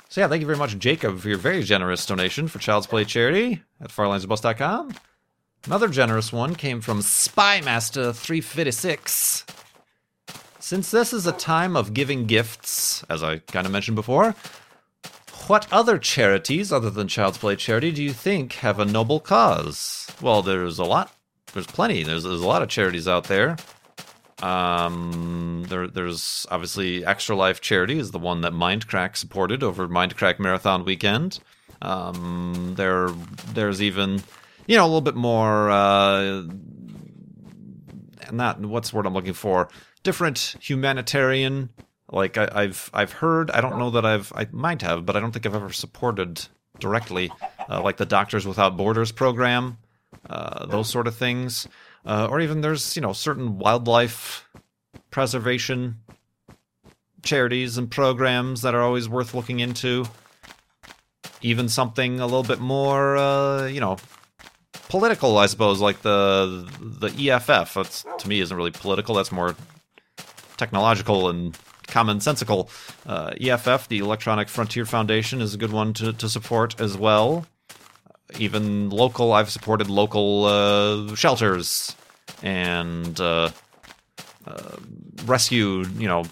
So 0.09 0.21
yeah, 0.21 0.27
thank 0.29 0.39
you 0.39 0.47
very 0.47 0.57
much, 0.57 0.77
Jacob, 0.77 1.19
for 1.19 1.27
your 1.27 1.37
very 1.37 1.63
generous 1.63 2.05
donation 2.05 2.47
for 2.47 2.59
Child's 2.59 2.87
Play 2.87 3.03
charity 3.03 3.61
at 3.81 3.89
farlandsorbust.com. 3.89 4.93
Another 5.65 5.89
generous 5.89 6.31
one 6.31 6.55
came 6.55 6.79
from 6.79 6.99
Spymaster356. 6.99 9.64
Since 10.65 10.89
this 10.89 11.13
is 11.13 11.27
a 11.27 11.31
time 11.31 11.77
of 11.77 11.93
giving 11.93 12.25
gifts, 12.25 13.03
as 13.07 13.21
I 13.21 13.37
kind 13.37 13.67
of 13.67 13.71
mentioned 13.71 13.93
before, 13.93 14.33
what 15.45 15.71
other 15.71 15.99
charities 15.99 16.71
other 16.71 16.89
than 16.89 17.07
Child's 17.07 17.37
Play 17.37 17.55
charity 17.55 17.91
do 17.91 18.01
you 18.01 18.13
think 18.13 18.53
have 18.53 18.79
a 18.79 18.85
noble 18.85 19.19
cause? 19.19 20.07
Well, 20.23 20.41
there's 20.41 20.79
a 20.79 20.83
lot. 20.83 21.13
There's 21.53 21.67
plenty. 21.67 22.01
There's, 22.01 22.23
there's 22.23 22.41
a 22.41 22.47
lot 22.47 22.63
of 22.63 22.69
charities 22.69 23.07
out 23.07 23.25
there. 23.25 23.57
Um, 24.41 25.65
there, 25.69 25.87
there's 25.87 26.47
obviously 26.49 27.05
Extra 27.05 27.35
Life 27.35 27.61
Charity 27.61 27.99
is 27.99 28.09
the 28.09 28.17
one 28.17 28.41
that 28.41 28.53
Mindcrack 28.53 29.17
supported 29.17 29.61
over 29.61 29.87
Mindcrack 29.87 30.39
Marathon 30.39 30.83
weekend. 30.83 31.41
Um, 31.83 32.73
there, 32.75 33.09
there's 33.53 33.83
even, 33.83 34.23
you 34.65 34.77
know, 34.77 34.83
a 34.85 34.87
little 34.87 35.01
bit 35.01 35.15
more, 35.15 35.69
uh, 35.69 36.41
not 38.33 38.59
what's 38.59 38.91
the 38.91 38.97
word 38.97 39.05
I'm 39.05 39.13
looking 39.13 39.33
for, 39.33 39.69
different 40.03 40.55
humanitarian. 40.59 41.69
Like 42.11 42.37
I, 42.37 42.49
I've, 42.51 42.89
I've 42.93 43.11
heard. 43.11 43.49
I 43.51 43.61
don't 43.61 43.79
know 43.79 43.91
that 43.91 44.05
I've, 44.05 44.31
I 44.35 44.47
might 44.51 44.81
have, 44.83 45.05
but 45.05 45.15
I 45.15 45.19
don't 45.19 45.31
think 45.31 45.45
I've 45.45 45.55
ever 45.55 45.71
supported 45.71 46.47
directly, 46.79 47.31
uh, 47.69 47.81
like 47.81 47.97
the 47.97 48.05
Doctors 48.05 48.45
Without 48.45 48.77
Borders 48.77 49.11
program, 49.11 49.77
uh, 50.29 50.65
those 50.67 50.89
sort 50.89 51.07
of 51.07 51.15
things 51.15 51.67
uh, 52.05 52.27
or 52.29 52.39
even 52.39 52.61
there's 52.61 52.95
you 52.95 53.01
know 53.01 53.13
certain 53.13 53.57
wildlife 53.57 54.47
preservation 55.09 55.97
charities 57.23 57.77
and 57.77 57.89
programs 57.89 58.61
that 58.61 58.75
are 58.75 58.81
always 58.81 59.09
worth 59.09 59.33
looking 59.33 59.59
into. 59.59 60.05
Even 61.41 61.69
something 61.69 62.19
a 62.19 62.25
little 62.25 62.43
bit 62.43 62.59
more, 62.59 63.17
uh, 63.17 63.65
you 63.65 63.79
know, 63.79 63.97
political, 64.89 65.37
I 65.37 65.45
suppose, 65.47 65.81
like 65.81 66.01
the 66.01 66.69
the 66.79 67.31
EFF. 67.31 67.73
That's 67.73 68.05
to 68.19 68.29
me 68.29 68.39
isn't 68.39 68.55
really 68.55 68.71
political. 68.71 69.15
That's 69.15 69.31
more 69.31 69.55
technological 70.57 71.29
and 71.29 71.57
commonsensical. 71.87 72.69
Uh, 73.05 73.33
EFF, 73.39 73.87
the 73.87 73.99
Electronic 73.99 74.49
Frontier 74.49 74.85
Foundation, 74.85 75.41
is 75.41 75.53
a 75.53 75.57
good 75.57 75.71
one 75.71 75.93
to, 75.93 76.13
to 76.13 76.29
support 76.29 76.79
as 76.79 76.97
well 76.97 77.45
even 78.39 78.89
local. 78.89 79.33
I've 79.33 79.49
supported 79.49 79.89
local 79.89 80.45
uh, 80.45 81.15
shelters 81.15 81.95
and 82.41 83.19
uh, 83.19 83.51
uh, 84.45 84.75
rescue, 85.25 85.85
you 85.97 86.07
know, 86.07 86.25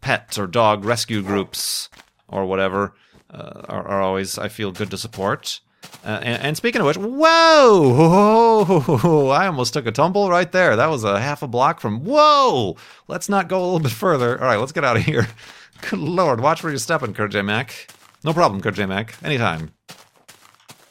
pet 0.00 0.38
or 0.38 0.46
dog 0.46 0.84
rescue 0.84 1.22
groups 1.22 1.88
or 2.28 2.46
whatever 2.46 2.94
uh, 3.30 3.62
are, 3.68 3.86
are, 3.86 4.00
always 4.00 4.38
I 4.38 4.48
feel 4.48 4.72
good 4.72 4.90
to 4.90 4.98
support. 4.98 5.60
Uh, 6.04 6.20
and, 6.22 6.42
and, 6.42 6.56
speaking 6.56 6.80
of 6.80 6.86
which, 6.86 6.96
whoa! 6.96 8.80
Whoa! 8.80 9.28
I 9.28 9.46
almost 9.46 9.74
took 9.74 9.86
a 9.86 9.92
tumble 9.92 10.30
right 10.30 10.50
there. 10.50 10.76
That 10.76 10.86
was 10.86 11.04
a 11.04 11.20
half 11.20 11.42
a 11.42 11.46
block 11.46 11.80
from 11.80 12.04
whoa. 12.04 12.76
Let's 13.06 13.28
not 13.28 13.48
go 13.48 13.60
a 13.60 13.64
little 13.64 13.80
bit 13.80 13.92
further. 13.92 14.40
All 14.40 14.46
right, 14.46 14.58
let's 14.58 14.72
get 14.72 14.84
out 14.84 14.96
of 14.96 15.02
here. 15.02 15.28
Good 15.90 15.98
lord, 15.98 16.40
watch 16.40 16.62
where 16.62 16.72
you're 16.72 16.78
stepping, 16.78 17.12
Kurt 17.12 17.32
J 17.32 17.42
Mac. 17.42 17.88
No 18.24 18.32
problem, 18.32 18.60
Kurt 18.60 18.74
J 18.74 18.86
Mac. 18.86 19.14
Anytime. 19.22 19.72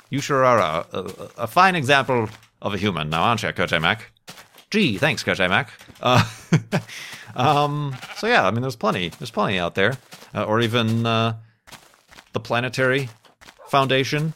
You 0.09 0.21
sure 0.21 0.43
are 0.43 0.57
a, 0.57 0.85
a, 0.91 1.29
a 1.43 1.47
fine 1.47 1.75
example 1.75 2.29
of 2.61 2.73
a 2.73 2.77
human 2.77 3.09
now, 3.09 3.23
aren't 3.23 3.43
you, 3.43 3.51
Kurt 3.51 3.69
J. 3.69 3.79
Mac? 3.79 4.11
Gee, 4.71 4.97
thanks, 4.97 5.23
Kurt 5.23 5.37
J. 5.37 5.47
Mac. 5.47 5.71
Uh, 6.01 6.23
um, 7.35 7.95
so 8.17 8.27
yeah, 8.27 8.45
I 8.45 8.51
mean, 8.51 8.61
there's 8.61 8.75
plenty. 8.75 9.09
There's 9.09 9.31
plenty 9.31 9.59
out 9.59 9.75
there. 9.75 9.97
Uh, 10.33 10.43
or 10.43 10.61
even 10.61 11.05
uh, 11.05 11.37
the 12.33 12.39
Planetary 12.39 13.09
Foundation, 13.67 14.33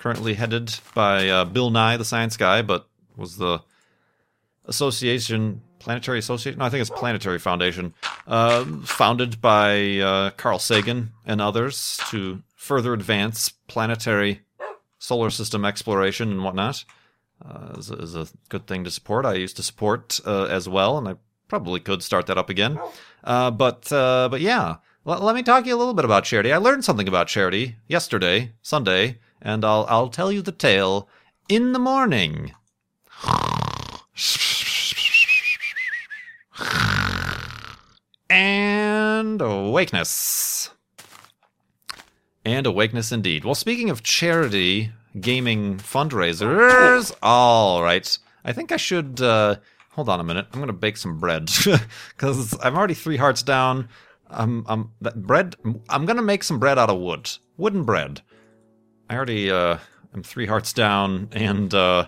currently 0.00 0.32
headed 0.34 0.74
by 0.94 1.28
uh, 1.28 1.44
Bill 1.44 1.70
Nye, 1.70 1.98
the 1.98 2.04
science 2.06 2.36
guy, 2.36 2.62
but 2.62 2.88
was 3.16 3.36
the 3.36 3.60
association 4.64 5.60
Planetary 5.78 6.18
Association. 6.18 6.58
No, 6.58 6.64
I 6.64 6.70
think 6.70 6.80
it's 6.80 6.90
Planetary 6.90 7.38
Foundation, 7.38 7.94
uh, 8.26 8.64
founded 8.84 9.40
by 9.40 9.98
uh, 9.98 10.30
Carl 10.30 10.58
Sagan 10.58 11.12
and 11.26 11.40
others 11.40 11.98
to 12.08 12.42
further 12.54 12.92
advance 12.92 13.48
planetary 13.66 14.42
solar 14.98 15.30
system 15.30 15.64
exploration 15.64 16.30
and 16.30 16.44
whatnot. 16.44 16.84
Uh, 17.42 17.74
is, 17.78 17.90
a, 17.90 17.94
is, 17.94 18.14
a 18.14 18.26
good 18.50 18.66
thing 18.66 18.84
to 18.84 18.90
support. 18.90 19.24
I 19.24 19.34
used 19.34 19.56
to 19.56 19.62
support 19.62 20.20
uh, 20.26 20.44
as 20.44 20.68
well, 20.68 20.98
and 20.98 21.08
I 21.08 21.14
probably 21.48 21.80
could 21.80 22.02
start 22.02 22.26
that 22.26 22.36
up 22.36 22.50
again. 22.50 22.78
Uh, 23.24 23.50
but 23.50 23.90
uh, 23.90 24.28
but 24.30 24.42
yeah, 24.42 24.76
L- 25.06 25.20
let 25.20 25.34
me 25.34 25.42
talk 25.42 25.64
to 25.64 25.68
you 25.68 25.74
a 25.74 25.78
little 25.78 25.94
bit 25.94 26.04
about 26.04 26.24
charity. 26.24 26.52
I 26.52 26.58
learned 26.58 26.84
something 26.84 27.08
about 27.08 27.28
charity 27.28 27.76
yesterday, 27.88 28.52
Sunday, 28.60 29.18
and 29.42 29.64
I'll 29.64 29.86
I'll 29.88 30.08
tell 30.08 30.30
you 30.30 30.42
the 30.42 30.52
tale 30.52 31.08
in 31.48 31.72
the 31.72 31.78
morning. 31.78 32.52
and 38.28 39.40
awakeness 39.42 40.70
and 42.44 42.66
awakeness 42.66 43.12
indeed. 43.12 43.44
Well, 43.44 43.54
speaking 43.54 43.90
of 43.90 44.02
charity 44.02 44.92
gaming 45.20 45.76
fundraisers, 45.78 47.12
all 47.22 47.82
right. 47.82 48.18
I 48.44 48.52
think 48.52 48.72
I 48.72 48.76
should 48.76 49.20
uh, 49.20 49.56
hold 49.90 50.08
on 50.08 50.20
a 50.20 50.24
minute. 50.24 50.46
I'm 50.52 50.60
gonna 50.60 50.72
bake 50.72 50.96
some 50.96 51.18
bread 51.18 51.50
because 52.16 52.56
I'm 52.62 52.76
already 52.76 52.94
three 52.94 53.16
hearts 53.16 53.42
down. 53.42 53.88
I'm, 54.28 54.64
I'm 54.68 54.92
that 55.00 55.22
bread. 55.22 55.56
I'm 55.88 56.06
gonna 56.06 56.22
make 56.22 56.44
some 56.44 56.58
bread 56.58 56.78
out 56.78 56.90
of 56.90 56.98
wood, 57.00 57.30
wooden 57.56 57.84
bread. 57.84 58.22
I 59.10 59.16
already 59.16 59.50
uh, 59.50 59.76
I'm 60.14 60.22
three 60.22 60.46
hearts 60.46 60.72
down, 60.72 61.30
and 61.32 61.74
uh, 61.74 62.06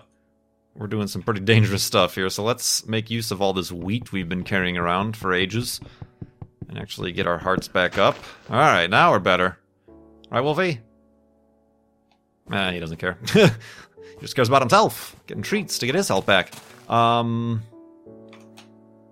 we're 0.73 0.87
doing 0.87 1.07
some 1.07 1.21
pretty 1.21 1.41
dangerous 1.41 1.83
stuff 1.83 2.15
here. 2.15 2.29
So 2.29 2.43
let's 2.43 2.87
make 2.87 3.11
use 3.11 3.29
of 3.29 3.41
all 3.41 3.51
this 3.51 3.73
wheat 3.73 4.13
we've 4.13 4.29
been 4.29 4.45
carrying 4.45 4.77
around 4.77 5.17
for 5.17 5.33
ages, 5.33 5.81
and 6.69 6.77
actually 6.77 7.11
get 7.11 7.27
our 7.27 7.37
hearts 7.37 7.67
back 7.67 7.97
up. 7.97 8.15
All 8.49 8.55
right, 8.55 8.89
now 8.89 9.11
we're 9.11 9.19
better. 9.19 9.57
Right, 10.31 10.39
Wolfie? 10.39 10.79
Nah, 12.47 12.71
he 12.71 12.79
doesn't 12.79 12.97
care. 12.97 13.17
he 13.33 13.49
just 14.21 14.33
cares 14.33 14.47
about 14.47 14.61
himself, 14.61 15.13
getting 15.27 15.43
treats 15.43 15.79
to 15.79 15.85
get 15.85 15.95
his 15.95 16.07
health 16.07 16.25
back. 16.25 16.53
Um, 16.89 17.63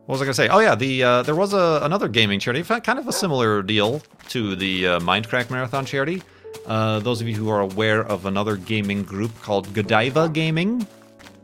what 0.05 0.17
was 0.17 0.21
I 0.21 0.25
to 0.27 0.33
say? 0.33 0.47
Oh 0.47 0.59
yeah, 0.59 0.75
the 0.75 1.03
uh, 1.03 1.23
there 1.23 1.35
was 1.35 1.51
a, 1.51 1.81
another 1.83 2.07
gaming 2.07 2.39
charity, 2.39 2.63
kind 2.63 2.99
of 2.99 3.09
a 3.09 3.13
similar 3.13 3.61
deal 3.61 4.01
to 4.29 4.55
the 4.55 4.87
uh, 4.87 4.99
Mindcrack 5.01 5.49
Marathon 5.49 5.85
charity. 5.85 6.23
Uh, 6.65 6.99
those 6.99 7.21
of 7.21 7.27
you 7.27 7.35
who 7.35 7.49
are 7.49 7.61
aware 7.61 8.03
of 8.03 8.25
another 8.25 8.55
gaming 8.55 9.03
group 9.03 9.31
called 9.41 9.73
Godiva 9.73 10.29
Gaming, 10.29 10.85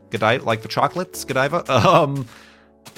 Godiva, 0.10 0.44
like 0.46 0.62
the 0.62 0.68
chocolates, 0.68 1.26
Godiva. 1.26 1.64
Um, 1.88 2.28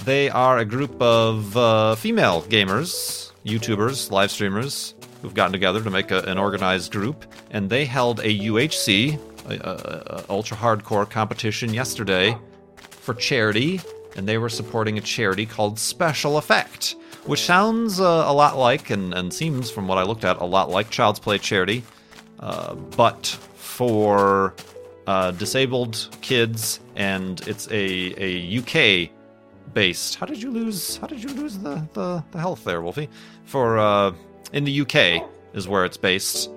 they 0.06 0.30
are 0.30 0.60
a 0.60 0.66
group 0.66 1.02
of 1.02 1.58
uh, 1.58 1.96
female 1.96 2.44
gamers, 2.44 3.32
YouTubers, 3.46 4.12
live 4.12 4.32
streamers, 4.32 4.96
who've 5.22 5.34
gotten 5.34 5.52
together 5.52 5.82
to 5.84 5.90
make 5.90 6.12
a, 6.12 6.22
an 6.22 6.38
organized 6.38 6.92
group, 6.92 7.26
and 7.52 7.70
they 7.70 7.86
held 7.86 8.20
a 8.20 8.40
UHC, 8.40 9.20
a, 9.50 9.54
a, 9.54 10.26
ultra 10.30 10.56
hardcore 10.56 11.10
competition 11.10 11.74
yesterday 11.74 12.38
for 12.78 13.14
charity, 13.14 13.82
and 14.16 14.28
they 14.28 14.38
were 14.38 14.50
supporting 14.50 14.98
a 14.98 15.02
charity 15.02 15.46
called 15.46 15.78
Special 15.78 16.38
Effect, 16.38 16.96
which 17.26 17.42
sounds 17.42 18.00
uh, 18.00 18.24
a 18.28 18.34
lot 18.34 18.58
like, 18.58 18.90
and, 18.90 19.14
and 19.14 19.34
seems 19.34 19.70
from 19.70 19.88
what 19.88 19.98
I 19.98 20.04
looked 20.04 20.24
at, 20.24 20.38
a 20.38 20.46
lot 20.46 20.70
like 20.70 20.90
Child's 20.90 21.20
Play 21.20 21.38
charity, 21.38 21.84
uh, 22.40 22.76
but 22.76 23.26
for 23.26 24.54
uh, 25.08 25.32
disabled 25.32 26.16
kids, 26.22 26.80
and 26.96 27.42
it's 27.48 27.68
a, 27.72 28.14
a 28.18 28.60
UK 28.60 29.10
based. 29.74 30.16
How 30.16 30.26
did 30.26 30.42
you 30.42 30.52
lose? 30.52 30.98
How 30.98 31.08
did 31.08 31.24
you 31.24 31.30
lose 31.30 31.58
the 31.58 31.86
the, 31.94 32.24
the 32.32 32.40
health 32.40 32.64
there, 32.64 32.82
Wolfie? 32.82 33.10
For 33.46 33.78
uh, 33.78 34.14
in 34.54 34.64
the 34.64 34.82
UK 34.82 35.28
is 35.54 35.68
where 35.68 35.86
it's 35.86 35.98
based. 35.98 36.50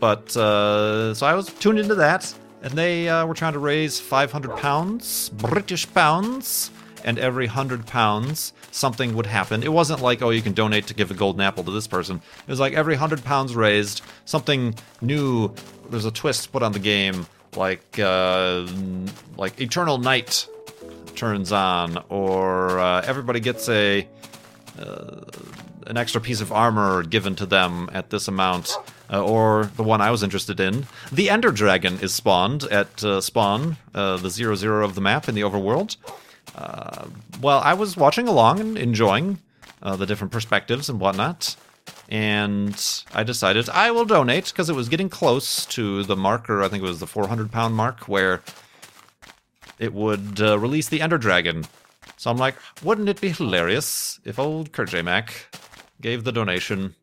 But 0.00 0.36
uh, 0.36 1.14
so 1.14 1.26
I 1.26 1.34
was 1.34 1.46
tuned 1.46 1.78
into 1.78 1.94
that, 1.96 2.32
and 2.62 2.72
they 2.74 3.08
uh, 3.08 3.26
were 3.26 3.34
trying 3.34 3.54
to 3.54 3.58
raise 3.58 4.00
500 4.00 4.56
pounds, 4.56 5.30
British 5.30 5.92
pounds, 5.92 6.70
and 7.04 7.18
every 7.18 7.46
100 7.46 7.86
pounds 7.86 8.52
something 8.70 9.14
would 9.14 9.26
happen. 9.26 9.62
It 9.62 9.72
wasn't 9.72 10.00
like, 10.00 10.22
oh, 10.22 10.30
you 10.30 10.42
can 10.42 10.52
donate 10.52 10.86
to 10.88 10.94
give 10.94 11.10
a 11.10 11.14
golden 11.14 11.40
apple 11.40 11.64
to 11.64 11.70
this 11.70 11.86
person. 11.86 12.16
It 12.16 12.50
was 12.50 12.60
like 12.60 12.72
every 12.72 12.94
100 12.94 13.24
pounds 13.24 13.54
raised, 13.54 14.02
something 14.24 14.74
new, 15.00 15.54
there's 15.90 16.04
a 16.04 16.10
twist 16.10 16.52
put 16.52 16.62
on 16.62 16.72
the 16.72 16.78
game, 16.78 17.26
like 17.56 17.98
uh, 17.98 18.66
like 19.36 19.60
Eternal 19.60 19.98
Night 19.98 20.48
turns 21.14 21.52
on, 21.52 22.02
or 22.08 22.78
uh, 22.80 23.02
everybody 23.06 23.40
gets 23.40 23.68
a 23.68 24.08
uh, 24.78 25.20
an 25.86 25.96
extra 25.96 26.20
piece 26.20 26.40
of 26.40 26.50
armor 26.50 27.02
given 27.02 27.36
to 27.36 27.46
them 27.46 27.90
at 27.92 28.10
this 28.10 28.28
amount. 28.28 28.76
Uh, 29.12 29.22
or 29.22 29.70
the 29.76 29.82
one 29.82 30.00
I 30.00 30.10
was 30.10 30.22
interested 30.22 30.58
in, 30.58 30.86
the 31.12 31.28
Ender 31.28 31.52
Dragon 31.52 32.00
is 32.00 32.14
spawned 32.14 32.64
at 32.64 33.04
uh, 33.04 33.20
spawn, 33.20 33.76
uh, 33.94 34.16
the 34.16 34.30
zero 34.30 34.54
zero 34.54 34.82
of 34.82 34.94
the 34.94 35.02
map 35.02 35.28
in 35.28 35.34
the 35.34 35.42
overworld. 35.42 35.96
Uh, 36.54 37.06
well, 37.40 37.60
I 37.60 37.74
was 37.74 37.96
watching 37.96 38.28
along 38.28 38.60
and 38.60 38.78
enjoying 38.78 39.38
uh, 39.82 39.96
the 39.96 40.06
different 40.06 40.32
perspectives 40.32 40.88
and 40.88 41.00
whatnot, 41.00 41.56
and 42.08 43.02
I 43.12 43.22
decided 43.24 43.68
I 43.68 43.90
will 43.90 44.04
donate 44.04 44.46
because 44.46 44.70
it 44.70 44.76
was 44.76 44.88
getting 44.88 45.08
close 45.08 45.66
to 45.66 46.04
the 46.04 46.16
marker. 46.16 46.62
I 46.62 46.68
think 46.68 46.82
it 46.82 46.86
was 46.86 47.00
the 47.00 47.06
400 47.06 47.50
pound 47.50 47.74
mark 47.74 48.08
where 48.08 48.42
it 49.78 49.92
would 49.92 50.40
uh, 50.40 50.58
release 50.58 50.88
the 50.88 51.00
Ender 51.00 51.18
Dragon. 51.18 51.64
So 52.16 52.30
I'm 52.30 52.36
like, 52.36 52.56
wouldn't 52.82 53.08
it 53.08 53.20
be 53.20 53.30
hilarious 53.30 54.20
if 54.24 54.38
old. 54.38 54.70
Mac 55.04 55.54
gave 56.00 56.24
the 56.24 56.32
donation 56.32 56.94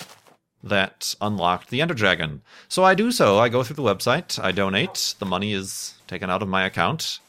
that 0.64 1.16
unlocked 1.22 1.70
the 1.70 1.82
Ender 1.82 1.94
Dragon? 1.94 2.42
So 2.70 2.84
I 2.84 2.96
do 2.96 3.12
so. 3.12 3.40
I 3.40 3.50
go 3.50 3.64
through 3.64 3.76
the 3.76 3.84
website, 3.84 4.42
I 4.42 4.52
donate, 4.52 5.16
the 5.20 5.26
money 5.26 5.54
is 5.54 5.96
taken 6.08 6.30
out 6.30 6.42
of 6.42 6.48
my 6.48 6.66
account, 6.66 7.20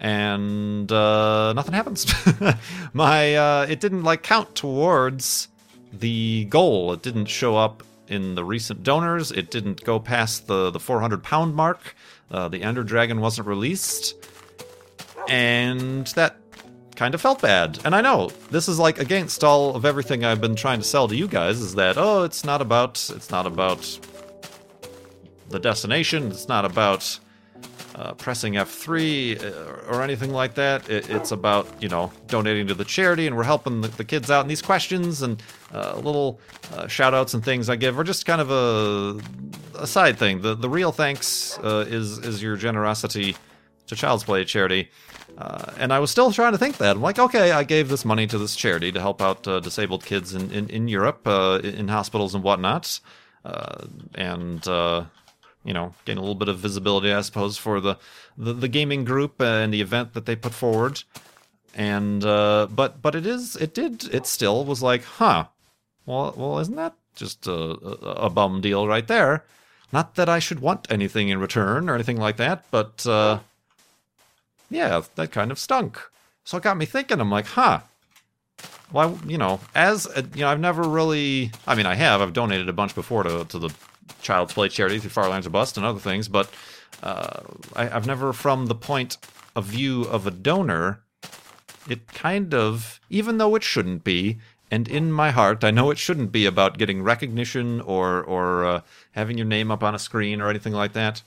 and 0.00 0.90
uh, 0.90 1.52
nothing 1.52 1.74
happens. 1.74 2.12
my 2.92 3.36
uh, 3.36 3.66
it 3.68 3.80
didn't 3.80 4.02
like 4.02 4.22
count 4.22 4.54
towards 4.54 5.48
the 5.92 6.46
goal. 6.46 6.92
It 6.94 7.02
didn't 7.02 7.26
show 7.26 7.56
up 7.56 7.82
in 8.08 8.34
the 8.34 8.44
recent 8.44 8.82
donors. 8.82 9.30
It 9.30 9.50
didn't 9.50 9.84
go 9.84 10.00
past 10.00 10.46
the 10.46 10.70
the 10.70 10.80
400 10.80 11.22
pound 11.22 11.54
mark. 11.54 11.94
Uh, 12.30 12.48
the 12.48 12.62
Ender 12.62 12.82
Dragon 12.82 13.20
wasn't 13.20 13.46
released, 13.46 14.14
and 15.28 16.06
that 16.08 16.36
kind 16.96 17.14
of 17.14 17.20
felt 17.20 17.42
bad. 17.42 17.78
And 17.84 17.94
I 17.94 18.00
know 18.00 18.30
this 18.50 18.68
is 18.68 18.78
like 18.78 18.98
against 18.98 19.44
all 19.44 19.76
of 19.76 19.84
everything 19.84 20.24
I've 20.24 20.40
been 20.40 20.56
trying 20.56 20.80
to 20.80 20.86
sell 20.86 21.08
to 21.08 21.16
you 21.16 21.28
guys. 21.28 21.60
Is 21.60 21.74
that 21.74 21.98
oh, 21.98 22.24
it's 22.24 22.42
not 22.42 22.62
about 22.62 22.94
it's 23.14 23.30
not 23.30 23.46
about 23.46 23.98
the 25.50 25.58
destination. 25.58 26.30
It's 26.30 26.48
not 26.48 26.64
about 26.64 27.18
uh, 27.94 28.14
pressing 28.14 28.54
F3 28.54 29.42
uh, 29.42 29.90
or 29.90 30.02
anything 30.02 30.32
like 30.32 30.54
that. 30.54 30.88
It, 30.88 31.10
it's 31.10 31.32
about, 31.32 31.66
you 31.82 31.88
know, 31.88 32.12
donating 32.28 32.66
to 32.68 32.74
the 32.74 32.84
charity 32.84 33.26
and 33.26 33.36
we're 33.36 33.44
helping 33.44 33.80
the, 33.80 33.88
the 33.88 34.04
kids 34.04 34.30
out. 34.30 34.42
And 34.42 34.50
these 34.50 34.62
questions 34.62 35.22
and 35.22 35.42
uh, 35.72 35.96
little 35.96 36.40
uh, 36.74 36.86
shout 36.86 37.14
outs 37.14 37.34
and 37.34 37.44
things 37.44 37.68
I 37.68 37.76
give 37.76 37.98
are 37.98 38.04
just 38.04 38.26
kind 38.26 38.40
of 38.40 38.50
a, 38.50 39.20
a 39.78 39.86
side 39.86 40.18
thing. 40.18 40.42
The, 40.42 40.54
the 40.54 40.68
real 40.68 40.92
thanks 40.92 41.58
uh, 41.58 41.84
is, 41.88 42.18
is 42.18 42.42
your 42.42 42.56
generosity 42.56 43.36
to 43.88 43.96
Child's 43.96 44.24
Play 44.24 44.44
charity. 44.44 44.90
Uh, 45.36 45.72
and 45.78 45.92
I 45.92 45.98
was 45.98 46.10
still 46.10 46.32
trying 46.32 46.52
to 46.52 46.58
think 46.58 46.76
that. 46.78 46.96
I'm 46.96 47.02
like, 47.02 47.18
okay, 47.18 47.50
I 47.52 47.64
gave 47.64 47.88
this 47.88 48.04
money 48.04 48.26
to 48.26 48.38
this 48.38 48.54
charity 48.54 48.92
to 48.92 49.00
help 49.00 49.22
out 49.22 49.46
uh, 49.48 49.60
disabled 49.60 50.04
kids 50.04 50.34
in, 50.34 50.50
in, 50.52 50.68
in 50.68 50.88
Europe, 50.88 51.26
in 51.26 51.88
hospitals 51.88 52.34
and 52.34 52.44
whatnot. 52.44 53.00
and 54.14 54.68
you 55.64 55.74
know, 55.74 55.94
gain 56.04 56.16
a 56.16 56.20
little 56.20 56.34
bit 56.34 56.48
of 56.48 56.58
visibility, 56.58 57.12
I 57.12 57.20
suppose, 57.20 57.56
for 57.56 57.80
the 57.80 57.98
the, 58.36 58.52
the 58.52 58.68
gaming 58.68 59.04
group 59.04 59.40
and 59.40 59.72
the 59.72 59.80
event 59.80 60.14
that 60.14 60.26
they 60.26 60.36
put 60.36 60.52
forward. 60.52 61.02
And 61.74 62.24
uh, 62.24 62.68
but 62.70 63.02
but 63.02 63.14
it 63.14 63.26
is 63.26 63.56
it 63.56 63.74
did 63.74 64.12
it 64.12 64.26
still 64.26 64.64
was 64.64 64.82
like, 64.82 65.04
huh? 65.04 65.46
Well, 66.06 66.34
well, 66.36 66.58
isn't 66.58 66.76
that 66.76 66.94
just 67.14 67.46
a, 67.46 67.52
a, 67.52 68.30
bum 68.30 68.60
deal 68.60 68.88
right 68.88 69.06
there? 69.06 69.44
Not 69.92 70.14
that 70.14 70.28
I 70.28 70.38
should 70.38 70.60
want 70.60 70.90
anything 70.90 71.28
in 71.28 71.38
return 71.38 71.88
or 71.88 71.94
anything 71.94 72.16
like 72.16 72.36
that, 72.38 72.64
but 72.70 73.06
uh, 73.06 73.40
yeah, 74.70 75.02
that 75.16 75.30
kind 75.30 75.50
of 75.50 75.58
stunk. 75.58 76.00
So 76.44 76.56
it 76.56 76.64
got 76.64 76.78
me 76.78 76.86
thinking. 76.86 77.20
I'm 77.20 77.30
like, 77.30 77.46
huh? 77.46 77.80
Well, 78.92 79.20
you 79.26 79.38
know, 79.38 79.60
as 79.74 80.06
a, 80.16 80.22
you 80.34 80.40
know, 80.40 80.48
I've 80.48 80.58
never 80.58 80.82
really. 80.82 81.52
I 81.66 81.74
mean, 81.74 81.86
I 81.86 81.94
have. 81.94 82.20
I've 82.20 82.32
donated 82.32 82.68
a 82.68 82.72
bunch 82.72 82.94
before 82.94 83.22
to 83.22 83.44
to 83.44 83.58
the 83.58 83.74
Child's 84.22 84.52
Play 84.52 84.68
charity 84.68 84.98
through 84.98 85.10
Farlands 85.10 85.46
or 85.46 85.50
Bust 85.50 85.76
and 85.76 85.86
other 85.86 86.00
things, 86.00 86.28
but 86.28 86.50
uh, 87.02 87.40
I, 87.74 87.86
have 87.86 88.06
never, 88.06 88.32
from 88.32 88.66
the 88.66 88.74
point 88.74 89.16
of 89.56 89.64
view 89.64 90.02
of 90.04 90.26
a 90.26 90.30
donor, 90.30 91.00
it 91.88 92.06
kind 92.12 92.54
of, 92.54 93.00
even 93.08 93.38
though 93.38 93.54
it 93.54 93.62
shouldn't 93.62 94.04
be, 94.04 94.38
and 94.70 94.86
in 94.86 95.10
my 95.10 95.30
heart, 95.30 95.64
I 95.64 95.70
know 95.70 95.90
it 95.90 95.98
shouldn't 95.98 96.30
be 96.30 96.46
about 96.46 96.78
getting 96.78 97.02
recognition 97.02 97.80
or 97.80 98.22
or 98.22 98.64
uh, 98.64 98.80
having 99.12 99.36
your 99.36 99.46
name 99.46 99.70
up 99.70 99.82
on 99.82 99.94
a 99.94 99.98
screen 99.98 100.40
or 100.40 100.48
anything 100.48 100.72
like 100.72 100.92
that. 100.92 101.22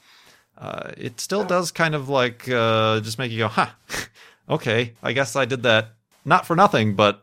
Uh, 0.57 0.91
it 0.95 1.19
still 1.19 1.43
does 1.43 1.71
kind 1.71 1.93
of 1.93 2.07
like 2.07 2.47
uh, 2.49 3.01
just 3.01 3.19
make 3.19 3.31
you 3.31 3.39
go, 3.39 3.47
"Huh, 3.49 3.71
okay, 4.49 4.93
I 5.03 5.11
guess 5.11 5.35
I 5.35 5.43
did 5.43 5.63
that 5.63 5.89
not 6.23 6.45
for 6.45 6.55
nothing, 6.55 6.95
but 6.95 7.21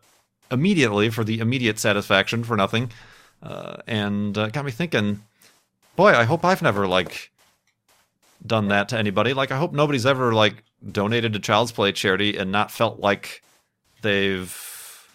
immediately 0.50 1.08
for 1.08 1.24
the 1.24 1.38
immediate 1.38 1.78
satisfaction 1.78 2.44
for 2.44 2.56
nothing." 2.56 2.92
Uh, 3.42 3.76
and 3.86 4.36
uh, 4.36 4.48
got 4.48 4.66
me 4.66 4.70
thinking 4.70 5.22
boy, 5.96 6.12
I 6.12 6.24
hope 6.24 6.44
I've 6.44 6.62
never 6.62 6.86
like 6.86 7.30
done 8.46 8.68
that 8.68 8.88
to 8.90 8.98
anybody. 8.98 9.34
Like 9.34 9.50
I 9.50 9.58
hope 9.58 9.72
nobody's 9.72 10.06
ever 10.06 10.32
like 10.32 10.64
donated 10.90 11.32
to 11.34 11.38
Child's 11.38 11.72
Play 11.72 11.92
charity 11.92 12.36
and 12.36 12.50
not 12.50 12.70
felt 12.70 13.00
like 13.00 13.42
they've 14.02 14.56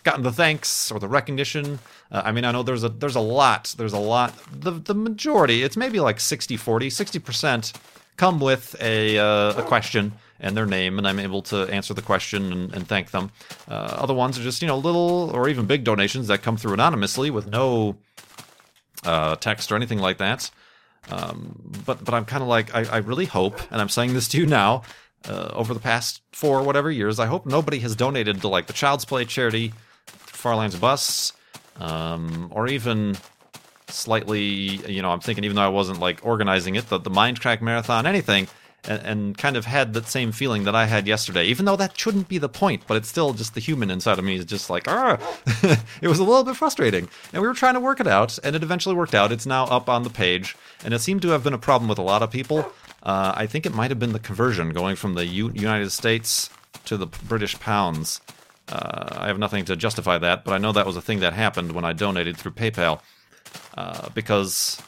gotten 0.04 0.24
the 0.24 0.32
thanks 0.32 0.92
or 0.92 1.00
the 1.00 1.08
recognition. 1.08 1.80
Uh, 2.12 2.22
I 2.26 2.32
mean, 2.32 2.46
I 2.46 2.52
know 2.52 2.64
there's 2.64 2.84
a 2.84 2.90
there's 2.90 3.16
a 3.16 3.22
lot. 3.22 3.74
There's 3.78 3.94
a 3.94 4.00
lot. 4.00 4.34
The 4.52 4.72
the 4.72 4.96
majority, 4.96 5.64
it's 5.64 5.76
maybe 5.76 6.00
like 6.00 6.20
60 6.20 6.58
40, 6.58 6.90
60% 6.90 7.74
come 8.18 8.40
with 8.40 8.76
a 8.82 9.18
uh, 9.18 9.54
a 9.58 9.64
question 9.64 10.14
and 10.40 10.56
their 10.56 10.66
name, 10.66 10.98
and 10.98 11.08
I'm 11.08 11.20
able 11.20 11.42
to 11.44 11.64
answer 11.70 11.94
the 11.94 12.02
question 12.02 12.52
and, 12.52 12.74
and 12.74 12.88
thank 12.88 13.12
them. 13.12 13.32
Uh, 13.68 13.98
other 13.98 14.14
ones 14.14 14.38
are 14.38 14.44
just 14.44 14.62
you 14.62 14.68
know 14.68 14.78
little 14.78 15.32
or 15.34 15.50
even 15.50 15.66
big 15.66 15.84
donations 15.84 16.28
that 16.28 16.42
come 16.42 16.58
through 16.58 16.74
anonymously 16.74 17.30
with 17.30 17.48
no 17.48 17.98
uh, 19.06 19.36
text 19.36 19.72
or 19.72 19.76
anything 19.76 20.00
like 20.00 20.18
that. 20.18 20.50
Um, 21.10 21.62
but 21.86 22.04
but 22.04 22.14
I'm 22.14 22.26
kind 22.26 22.42
of 22.42 22.50
like 22.50 22.74
I, 22.74 22.86
I, 22.86 22.98
really 22.98 23.26
hope, 23.26 23.60
and 23.72 23.80
I'm 23.80 23.90
saying 23.90 24.14
this 24.14 24.28
to 24.30 24.38
you 24.38 24.46
now. 24.46 24.84
Uh, 25.28 25.50
over 25.54 25.74
the 25.74 25.80
past 25.80 26.22
four 26.32 26.62
whatever 26.64 26.92
years, 26.92 27.20
I 27.20 27.26
hope 27.26 27.46
nobody 27.46 27.80
has 27.80 27.96
donated 27.96 28.42
to 28.42 28.48
like 28.48 28.68
the 28.68 28.74
Child's 28.74 29.06
Play 29.06 29.26
charity, 29.26 29.74
Farlands 30.08 30.76
Bus, 30.76 31.34
um, 31.80 32.50
or 32.52 32.68
even 32.68 33.18
slightly. 33.88 34.42
You 34.42 35.02
know, 35.02 35.12
I'm 35.12 35.20
thinking 35.20 35.44
even 35.44 35.56
though 35.56 35.64
I 35.64 35.70
wasn't 35.70 36.00
like 36.00 36.20
organizing 36.24 36.76
it, 36.76 36.90
the 36.90 36.98
the 36.98 37.12
Mindcrack 37.12 37.62
Marathon, 37.62 38.08
anything 38.08 38.48
and, 38.88 39.02
and, 39.04 39.38
kind 39.38 39.58
of 39.58 39.66
had 39.66 39.94
that 39.94 40.08
same 40.08 40.32
feeling 40.32 40.64
that 40.64 40.76
I 40.76 40.86
had 40.86 41.08
yesterday, 41.08 41.46
even 41.46 41.66
though 41.66 41.76
that 41.76 41.98
shouldn't 41.98 42.28
be 42.28 42.38
the 42.38 42.50
point, 42.50 42.84
but 42.88 42.98
it's 42.98 43.08
still 43.08 43.34
just 43.34 43.54
the 43.54 43.60
human 43.60 43.90
inside 43.90 44.20
of 44.20 44.26
me 44.26 44.36
is 44.36 44.46
just 44.46 44.70
like, 44.70 44.88
ah, 44.88 45.18
it 46.02 46.08
was 46.08 46.20
a 46.20 46.24
little 46.24 46.44
bit 46.44 46.56
frustrating. 46.56 47.10
And 47.34 47.42
we 47.42 47.48
were 47.48 47.54
trying 47.54 47.74
to 47.74 47.80
work 47.80 48.00
it 48.00 48.08
out, 48.08 48.38
and 48.44 48.56
it 48.56 48.64
eventually 48.64 48.96
worked 48.96 49.16
out. 49.16 49.32
It's 49.32 49.46
now 49.46 49.66
up 49.66 49.90
on 49.90 50.04
the 50.04 50.10
page, 50.10 50.56
and 50.84 50.94
it 50.94 51.00
seemed 51.00 51.22
to 51.24 51.30
have 51.30 51.44
been 51.44 51.54
a 51.54 51.58
problem 51.58 51.90
with 51.90 51.98
a 51.98 52.04
lot 52.04 52.24
of 52.24 52.32
people. 52.32 52.72
Uh, 53.04 53.34
I 53.36 53.46
think 53.46 53.66
it 53.66 53.74
might 53.74 53.92
have 53.92 54.00
been 54.00 54.14
the 54.14 54.20
conversion 54.20 54.70
going 54.70 54.96
from 54.96 55.14
the 55.14 55.26
U- 55.26 55.52
United 55.54 55.92
States 55.92 56.50
to 56.86 56.98
the 56.98 57.06
British 57.06 57.60
pounds. 57.60 58.22
Uh, 58.68 59.18
I 59.18 59.28
have 59.28 59.38
nothing 59.38 59.66
to 59.66 59.76
justify 59.76 60.18
that, 60.18 60.44
but 60.44 60.54
I 60.54 60.58
know 60.58 60.72
that 60.72 60.86
was 60.86 60.98
a 60.98 61.02
thing 61.02 61.20
that 61.20 61.34
happened 61.34 61.72
when 61.72 61.86
I 61.86 61.94
donated 61.94 62.38
through 62.38 62.54
PayPal. 62.54 63.02
Uh, 63.78 64.10
because 64.14 64.82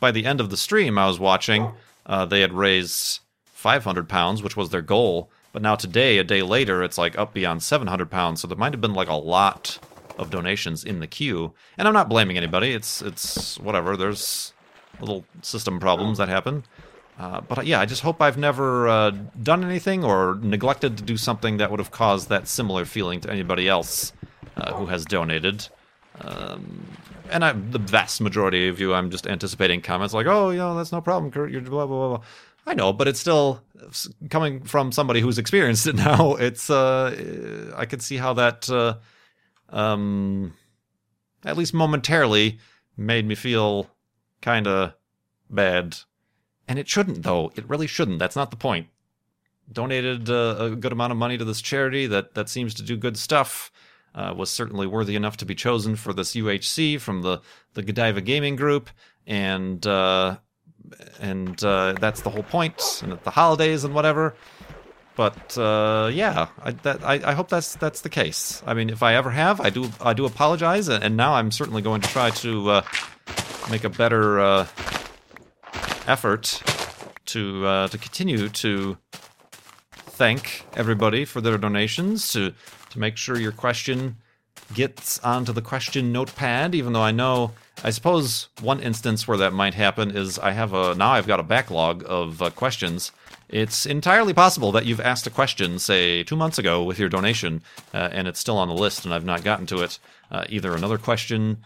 by 0.00 0.10
the 0.10 0.24
end 0.26 0.40
of 0.40 0.50
the 0.50 0.56
stream 0.56 0.98
I 0.98 1.06
was 1.06 1.18
watching, 1.18 1.72
uh, 2.06 2.26
they 2.26 2.40
had 2.40 2.52
raised 2.52 3.20
500 3.64 4.10
pounds, 4.10 4.42
which 4.42 4.58
was 4.58 4.68
their 4.68 4.82
goal. 4.82 5.30
But 5.54 5.62
now 5.62 5.74
today, 5.74 6.18
a 6.18 6.24
day 6.24 6.42
later, 6.42 6.82
it's 6.82 6.98
like 6.98 7.16
up 7.16 7.32
beyond 7.32 7.62
700 7.62 8.10
pounds. 8.10 8.42
So 8.42 8.46
there 8.46 8.58
might 8.58 8.74
have 8.74 8.82
been 8.82 8.92
like 8.92 9.08
a 9.08 9.14
lot 9.14 9.78
of 10.18 10.28
donations 10.28 10.84
in 10.84 11.00
the 11.00 11.06
queue. 11.06 11.54
And 11.78 11.88
I'm 11.88 11.94
not 11.94 12.10
blaming 12.10 12.36
anybody. 12.36 12.72
It's 12.72 13.00
it's 13.00 13.58
whatever. 13.58 13.96
There's 13.96 14.52
little 15.00 15.24
system 15.40 15.80
problems 15.80 16.18
that 16.18 16.28
happen. 16.28 16.64
Uh, 17.18 17.40
but 17.40 17.64
yeah, 17.64 17.80
I 17.80 17.86
just 17.86 18.02
hope 18.02 18.20
I've 18.20 18.36
never 18.36 18.86
uh, 18.86 19.12
done 19.42 19.64
anything 19.64 20.04
or 20.04 20.38
neglected 20.42 20.98
to 20.98 21.02
do 21.02 21.16
something 21.16 21.56
that 21.56 21.70
would 21.70 21.80
have 21.80 21.90
caused 21.90 22.28
that 22.28 22.46
similar 22.46 22.84
feeling 22.84 23.22
to 23.22 23.30
anybody 23.30 23.66
else 23.66 24.12
uh, 24.58 24.74
who 24.74 24.86
has 24.86 25.06
donated. 25.06 25.66
Um, 26.20 26.86
and 27.30 27.42
I, 27.42 27.52
the 27.52 27.78
vast 27.78 28.20
majority 28.20 28.68
of 28.68 28.78
you, 28.78 28.92
I'm 28.92 29.10
just 29.10 29.26
anticipating 29.26 29.80
comments 29.80 30.12
like, 30.12 30.26
"Oh, 30.26 30.50
you 30.50 30.58
know, 30.58 30.76
that's 30.76 30.92
no 30.92 31.00
problem, 31.00 31.32
Kurt. 31.32 31.50
You're 31.50 31.62
blah 31.62 31.86
blah 31.86 32.08
blah." 32.08 32.24
I 32.66 32.74
know, 32.74 32.92
but 32.92 33.08
it's 33.08 33.20
still 33.20 33.62
coming 34.30 34.62
from 34.62 34.92
somebody 34.92 35.20
who's 35.20 35.38
experienced 35.38 35.86
it 35.86 35.96
now. 35.96 36.34
It's 36.34 36.70
uh, 36.70 37.72
I 37.76 37.86
could 37.86 38.02
see 38.02 38.16
how 38.16 38.34
that 38.34 38.68
uh, 38.70 38.96
um, 39.68 40.54
at 41.44 41.56
least 41.56 41.74
momentarily 41.74 42.58
made 42.96 43.26
me 43.26 43.34
feel 43.34 43.90
kind 44.40 44.66
of 44.66 44.94
bad, 45.50 45.98
and 46.66 46.78
it 46.78 46.88
shouldn't 46.88 47.22
though. 47.22 47.52
It 47.56 47.68
really 47.68 47.86
shouldn't. 47.86 48.18
That's 48.18 48.36
not 48.36 48.50
the 48.50 48.56
point. 48.56 48.88
Donated 49.70 50.28
uh, 50.28 50.56
a 50.58 50.70
good 50.70 50.92
amount 50.92 51.12
of 51.12 51.18
money 51.18 51.38
to 51.38 51.44
this 51.44 51.62
charity 51.62 52.06
that 52.06 52.34
that 52.34 52.48
seems 52.48 52.74
to 52.74 52.82
do 52.82 52.96
good 52.96 53.16
stuff. 53.16 53.70
Uh, 54.14 54.32
was 54.32 54.48
certainly 54.48 54.86
worthy 54.86 55.16
enough 55.16 55.36
to 55.36 55.44
be 55.44 55.56
chosen 55.56 55.96
for 55.96 56.12
this 56.12 56.34
UHC 56.34 57.00
from 57.00 57.22
the 57.22 57.40
the 57.74 57.82
Godiva 57.82 58.20
Gaming 58.20 58.54
Group, 58.54 58.88
and 59.26 59.84
uh, 59.86 60.36
and 61.20 61.62
uh, 61.64 61.94
that's 61.98 62.22
the 62.22 62.30
whole. 62.30 62.44
And 62.52 63.18
the 63.24 63.30
holidays 63.30 63.84
and 63.84 63.94
whatever. 63.94 64.34
But 65.16 65.56
uh, 65.56 66.10
yeah, 66.12 66.48
I, 66.62 66.72
that, 66.72 67.04
I, 67.04 67.20
I 67.24 67.32
hope 67.34 67.48
that's 67.48 67.76
that's 67.76 68.00
the 68.00 68.08
case. 68.08 68.62
I 68.66 68.74
mean, 68.74 68.90
if 68.90 69.02
I 69.02 69.14
ever 69.14 69.30
have, 69.30 69.60
I 69.60 69.70
do 69.70 69.90
I 70.00 70.12
do 70.12 70.24
apologize, 70.24 70.88
and, 70.88 71.04
and 71.04 71.16
now 71.16 71.34
I'm 71.34 71.50
certainly 71.50 71.82
going 71.82 72.00
to 72.00 72.08
try 72.08 72.30
to 72.30 72.70
uh, 72.70 72.82
make 73.70 73.84
a 73.84 73.90
better 73.90 74.40
uh, 74.40 74.66
effort 76.06 76.62
to 77.26 77.66
uh, 77.66 77.88
to 77.88 77.98
continue 77.98 78.48
to 78.48 78.98
thank 79.92 80.66
everybody 80.76 81.24
for 81.24 81.40
their 81.40 81.58
donations 81.58 82.32
to 82.32 82.52
to 82.90 82.98
make 82.98 83.16
sure 83.16 83.38
your 83.38 83.52
question 83.52 84.16
gets 84.72 85.18
onto 85.20 85.52
the 85.52 85.60
question 85.60 86.12
notepad 86.12 86.74
even 86.74 86.92
though 86.92 87.02
i 87.02 87.10
know 87.10 87.50
i 87.82 87.90
suppose 87.90 88.48
one 88.60 88.80
instance 88.80 89.26
where 89.26 89.38
that 89.38 89.52
might 89.52 89.74
happen 89.74 90.16
is 90.16 90.38
i 90.38 90.52
have 90.52 90.72
a 90.72 90.94
now 90.94 91.10
i've 91.10 91.26
got 91.26 91.40
a 91.40 91.44
backlog 91.44 92.04
of 92.06 92.40
uh, 92.42 92.50
questions 92.50 93.10
it's 93.48 93.84
entirely 93.84 94.32
possible 94.32 94.72
that 94.72 94.86
you've 94.86 95.00
asked 95.00 95.26
a 95.26 95.30
question 95.30 95.78
say 95.78 96.22
two 96.22 96.36
months 96.36 96.58
ago 96.58 96.82
with 96.82 96.98
your 96.98 97.08
donation 97.08 97.62
uh, 97.92 98.08
and 98.12 98.28
it's 98.28 98.40
still 98.40 98.58
on 98.58 98.68
the 98.68 98.74
list 98.74 99.04
and 99.04 99.12
i've 99.12 99.24
not 99.24 99.42
gotten 99.42 99.66
to 99.66 99.82
it 99.82 99.98
uh, 100.30 100.44
either 100.48 100.74
another 100.74 100.98
question 100.98 101.58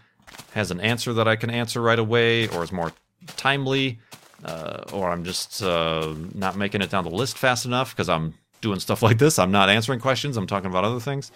has 0.53 0.71
an 0.71 0.79
answer 0.79 1.13
that 1.13 1.27
i 1.27 1.35
can 1.35 1.49
answer 1.49 1.81
right 1.81 1.99
away 1.99 2.47
or 2.49 2.63
is 2.63 2.71
more 2.71 2.91
timely 3.35 3.99
uh, 4.45 4.83
or 4.93 5.09
I'm 5.09 5.23
just 5.23 5.61
uh, 5.61 6.13
not 6.33 6.55
making 6.55 6.81
it 6.81 6.89
down 6.89 7.03
the 7.03 7.09
list 7.09 7.37
fast 7.37 7.65
enough 7.65 7.95
because 7.95 8.09
I'm 8.09 8.33
doing 8.61 8.79
stuff 8.79 9.01
like 9.07 9.17
this. 9.17 9.39
I'm 9.39 9.51
not 9.51 9.69
answering 9.69 9.99
questions. 9.99 10.37
I'm 10.37 10.47
talking 10.47 10.69
about 10.69 10.83
other 10.83 10.99
things. 10.99 11.31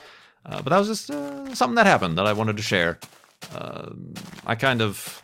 Uh, 0.45 0.62
but 0.62 0.71
that 0.71 0.77
was 0.77 0.88
just 0.89 1.07
something 1.57 1.75
that 1.75 1.86
happened 1.86 2.17
that 2.17 2.27
I 2.27 2.33
wanted 2.33 2.57
to 2.57 2.63
share. 2.63 2.99
Uh, 3.56 3.91
I 4.45 4.56
kind 4.56 4.82
of 4.82 5.21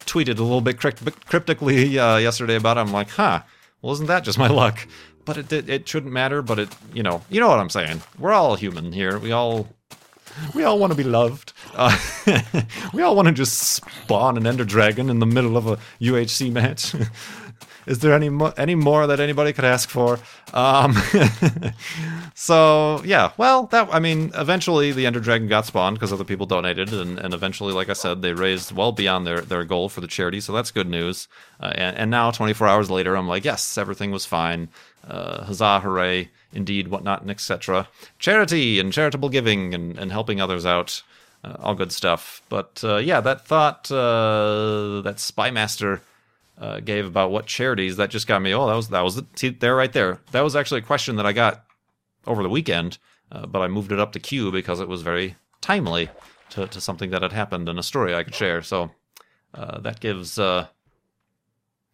tweeted 0.00 0.38
a 0.38 0.42
little 0.42 0.60
bit 0.60 0.78
crypt- 0.78 1.26
cryptically 1.26 1.98
uh, 1.98 2.16
yesterday 2.16 2.56
about 2.56 2.76
it. 2.76 2.80
I'm 2.80 2.92
like, 2.92 3.10
huh, 3.10 3.42
well, 3.82 3.92
isn't 3.92 4.06
that 4.06 4.24
just 4.24 4.38
my 4.38 4.48
luck? 4.48 4.86
But 5.24 5.36
it 5.36 5.48
did, 5.48 5.68
it 5.68 5.88
shouldn't 5.88 6.12
matter. 6.12 6.40
But 6.42 6.58
it, 6.58 6.68
you 6.94 7.02
know, 7.02 7.22
you 7.28 7.40
know 7.40 7.48
what 7.48 7.58
I'm 7.58 7.70
saying. 7.70 8.02
We're 8.18 8.32
all 8.32 8.56
human 8.56 8.92
here. 8.92 9.18
We 9.18 9.32
all 9.32 9.68
we 10.54 10.64
all 10.64 10.78
want 10.78 10.92
to 10.92 10.96
be 10.96 11.04
loved. 11.04 11.52
Uh, 11.74 11.96
we 12.94 13.02
all 13.02 13.16
want 13.16 13.28
to 13.28 13.34
just 13.34 13.58
spawn 13.58 14.36
an 14.36 14.46
ender 14.46 14.64
dragon 14.64 15.10
in 15.10 15.18
the 15.18 15.26
middle 15.26 15.56
of 15.56 15.66
a 15.66 15.78
UHC 16.00 16.52
match. 16.52 16.94
Is 17.88 18.00
there 18.00 18.12
any 18.12 18.28
mo- 18.28 18.52
any 18.58 18.74
more 18.74 19.06
that 19.06 19.18
anybody 19.18 19.54
could 19.54 19.64
ask 19.64 19.88
for? 19.88 20.20
Um, 20.52 20.94
so 22.34 23.02
yeah, 23.02 23.32
well, 23.38 23.64
that 23.66 23.88
I 23.90 23.98
mean, 23.98 24.30
eventually 24.34 24.92
the 24.92 25.06
Ender 25.06 25.20
Dragon 25.20 25.48
got 25.48 25.64
spawned 25.64 25.96
because 25.96 26.12
other 26.12 26.24
people 26.24 26.44
donated, 26.44 26.92
and, 26.92 27.18
and 27.18 27.32
eventually, 27.32 27.72
like 27.72 27.88
I 27.88 27.94
said, 27.94 28.20
they 28.20 28.34
raised 28.34 28.72
well 28.72 28.92
beyond 28.92 29.26
their, 29.26 29.40
their 29.40 29.64
goal 29.64 29.88
for 29.88 30.02
the 30.02 30.06
charity. 30.06 30.40
So 30.40 30.52
that's 30.52 30.70
good 30.70 30.88
news. 30.88 31.28
Uh, 31.60 31.72
and, 31.74 31.96
and 31.96 32.10
now, 32.10 32.30
24 32.30 32.68
hours 32.68 32.90
later, 32.90 33.16
I'm 33.16 33.26
like, 33.26 33.46
yes, 33.46 33.78
everything 33.78 34.10
was 34.10 34.26
fine. 34.26 34.68
Uh, 35.08 35.44
huzzah, 35.44 35.80
hooray, 35.80 36.28
indeed, 36.52 36.88
whatnot, 36.88 37.22
and 37.22 37.30
etc. 37.30 37.88
Charity 38.18 38.78
and 38.78 38.92
charitable 38.92 39.30
giving 39.30 39.72
and, 39.72 39.98
and 39.98 40.12
helping 40.12 40.42
others 40.42 40.66
out, 40.66 41.02
uh, 41.42 41.56
all 41.60 41.74
good 41.74 41.92
stuff. 41.92 42.42
But 42.50 42.82
uh, 42.84 42.96
yeah, 42.98 43.22
that 43.22 43.46
thought 43.46 43.90
uh, 43.90 45.00
that 45.00 45.16
Spymaster 45.16 46.00
uh, 46.58 46.80
gave 46.80 47.06
about 47.06 47.30
what 47.30 47.46
charities 47.46 47.96
that 47.96 48.10
just 48.10 48.26
got 48.26 48.42
me. 48.42 48.52
Oh, 48.52 48.66
that 48.66 48.74
was 48.74 48.88
that 48.88 49.00
was 49.02 49.16
the, 49.16 49.26
see 49.36 49.50
there 49.50 49.76
right 49.76 49.92
there. 49.92 50.20
That 50.32 50.42
was 50.42 50.56
actually 50.56 50.80
a 50.80 50.84
question 50.84 51.16
that 51.16 51.26
I 51.26 51.32
got 51.32 51.64
over 52.26 52.42
the 52.42 52.48
weekend, 52.48 52.98
uh, 53.30 53.46
but 53.46 53.62
I 53.62 53.68
moved 53.68 53.92
it 53.92 54.00
up 54.00 54.12
to 54.12 54.20
Q 54.20 54.50
because 54.50 54.80
it 54.80 54.88
was 54.88 55.02
very 55.02 55.36
timely 55.60 56.08
to, 56.50 56.66
to 56.66 56.80
something 56.80 57.10
that 57.10 57.22
had 57.22 57.32
happened 57.32 57.68
and 57.68 57.78
a 57.78 57.82
story 57.82 58.14
I 58.14 58.24
could 58.24 58.34
share. 58.34 58.62
So 58.62 58.90
uh, 59.54 59.80
that 59.80 60.00
gives 60.00 60.38
uh, 60.38 60.66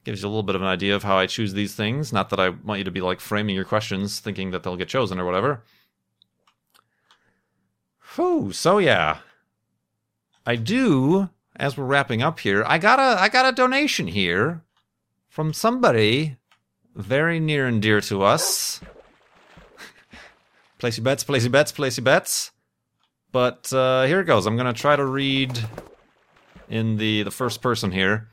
gives 0.05 0.23
you 0.23 0.29
a 0.29 0.31
little 0.31 0.43
bit 0.43 0.57
of 0.57 0.63
an 0.63 0.69
idea 0.69 0.95
of 0.95 1.03
how 1.03 1.17
I 1.17 1.27
choose 1.27 1.55
these 1.55 1.75
things. 1.75 2.13
Not 2.13 2.31
that 2.31 2.41
I 2.41 2.51
want 2.51 2.79
you 2.79 2.85
to 2.85 2.91
be 2.91 3.01
like 3.01 3.21
framing 3.21 3.55
your 3.55 3.65
questions 3.65 4.21
thinking 4.21 4.51
that 4.51 4.63
they'll 4.63 4.77
get 4.77 4.89
chosen 4.89 5.19
or 5.19 5.25
whatever. 5.25 5.63
Whew, 8.15 8.53
so 8.53 8.79
yeah. 8.79 9.19
I 10.47 10.57
do, 10.57 11.31
as 11.57 11.77
we're 11.77 11.85
wrapping 11.85 12.23
up 12.23 12.41
here, 12.41 12.65
I 12.67 12.79
got 12.79 12.99
a 12.99 13.21
I 13.21 13.29
got 13.29 13.47
a 13.47 13.53
donation 13.53 14.07
here 14.07 14.63
from 15.29 15.53
somebody 15.53 16.37
very 16.95 17.41
near 17.41 17.67
and 17.67 17.81
dear 17.81 18.01
to 18.03 18.23
us. 18.23 18.81
place 20.79 20.97
your 20.97 21.05
bets, 21.05 21.25
place 21.25 21.43
your 21.43 21.51
bets, 21.51 21.73
place 21.73 21.97
your 21.97 22.05
bets. 22.05 22.51
But 23.33 23.73
uh, 23.73 24.05
here 24.05 24.21
it 24.21 24.27
goes. 24.27 24.47
I'm 24.47 24.57
gonna 24.57 24.73
try 24.73 24.97
to 24.97 25.05
read 25.05 25.59
in 26.69 26.97
the 26.97 27.23
the 27.23 27.31
first 27.31 27.63
person 27.63 27.93
here. 27.93 28.29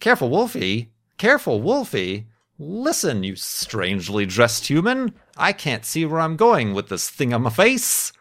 Careful, 0.00 0.30
Wolfie. 0.30 0.92
Careful, 1.18 1.60
Wolfie. 1.60 2.26
Listen, 2.58 3.22
you 3.22 3.36
strangely 3.36 4.26
dressed 4.26 4.66
human. 4.66 5.14
I 5.36 5.52
can't 5.52 5.84
see 5.84 6.04
where 6.04 6.20
I'm 6.20 6.36
going 6.36 6.74
with 6.74 6.88
this 6.88 7.08
thing 7.08 7.32
on 7.32 7.42
my 7.42 7.50
face. 7.50 8.12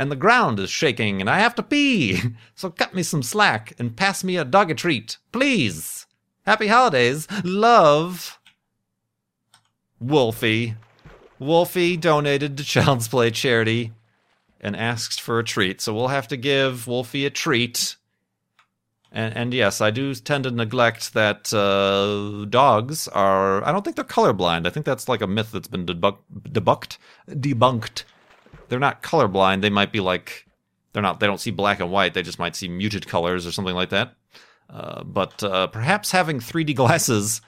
And 0.00 0.10
the 0.10 0.16
ground 0.16 0.58
is 0.58 0.70
shaking, 0.70 1.20
and 1.20 1.28
I 1.28 1.40
have 1.40 1.54
to 1.56 1.62
pee. 1.62 2.22
So 2.54 2.70
cut 2.70 2.94
me 2.94 3.02
some 3.02 3.22
slack 3.22 3.74
and 3.78 3.94
pass 3.94 4.24
me 4.24 4.38
a 4.38 4.46
dog 4.46 4.70
a 4.70 4.74
treat, 4.74 5.18
please. 5.30 6.06
Happy 6.46 6.68
holidays. 6.68 7.28
Love. 7.44 8.38
Wolfie. 10.00 10.76
Wolfie 11.38 11.98
donated 11.98 12.56
to 12.56 12.64
Child's 12.64 13.08
Play 13.08 13.30
charity 13.30 13.92
and 14.58 14.74
asked 14.74 15.20
for 15.20 15.38
a 15.38 15.44
treat. 15.44 15.82
So 15.82 15.92
we'll 15.92 16.08
have 16.08 16.28
to 16.28 16.36
give 16.38 16.86
Wolfie 16.86 17.26
a 17.26 17.30
treat. 17.30 17.96
And, 19.12 19.36
and 19.36 19.52
yes, 19.52 19.82
I 19.82 19.90
do 19.90 20.14
tend 20.14 20.44
to 20.44 20.50
neglect 20.50 21.12
that 21.12 21.52
uh, 21.52 22.46
dogs 22.46 23.06
are. 23.08 23.62
I 23.64 23.70
don't 23.70 23.84
think 23.84 23.96
they're 23.96 24.04
colorblind. 24.06 24.66
I 24.66 24.70
think 24.70 24.86
that's 24.86 25.10
like 25.10 25.20
a 25.20 25.26
myth 25.26 25.52
that's 25.52 25.68
been 25.68 25.84
debunk, 25.84 26.16
debunked. 26.48 26.96
Debunked. 27.28 28.04
They're 28.70 28.78
not 28.78 29.02
colorblind. 29.02 29.60
They 29.60 29.68
might 29.68 29.92
be 29.92 30.00
like. 30.00 30.46
They're 30.92 31.02
not. 31.02 31.20
They 31.20 31.26
don't 31.26 31.40
see 31.40 31.50
black 31.50 31.80
and 31.80 31.90
white. 31.90 32.14
They 32.14 32.22
just 32.22 32.38
might 32.38 32.56
see 32.56 32.68
muted 32.68 33.06
colors 33.06 33.46
or 33.46 33.52
something 33.52 33.74
like 33.74 33.90
that. 33.90 34.14
Uh, 34.70 35.02
but 35.02 35.42
uh, 35.42 35.66
perhaps 35.66 36.12
having 36.12 36.38
3D 36.38 36.74
glasses 36.76 37.42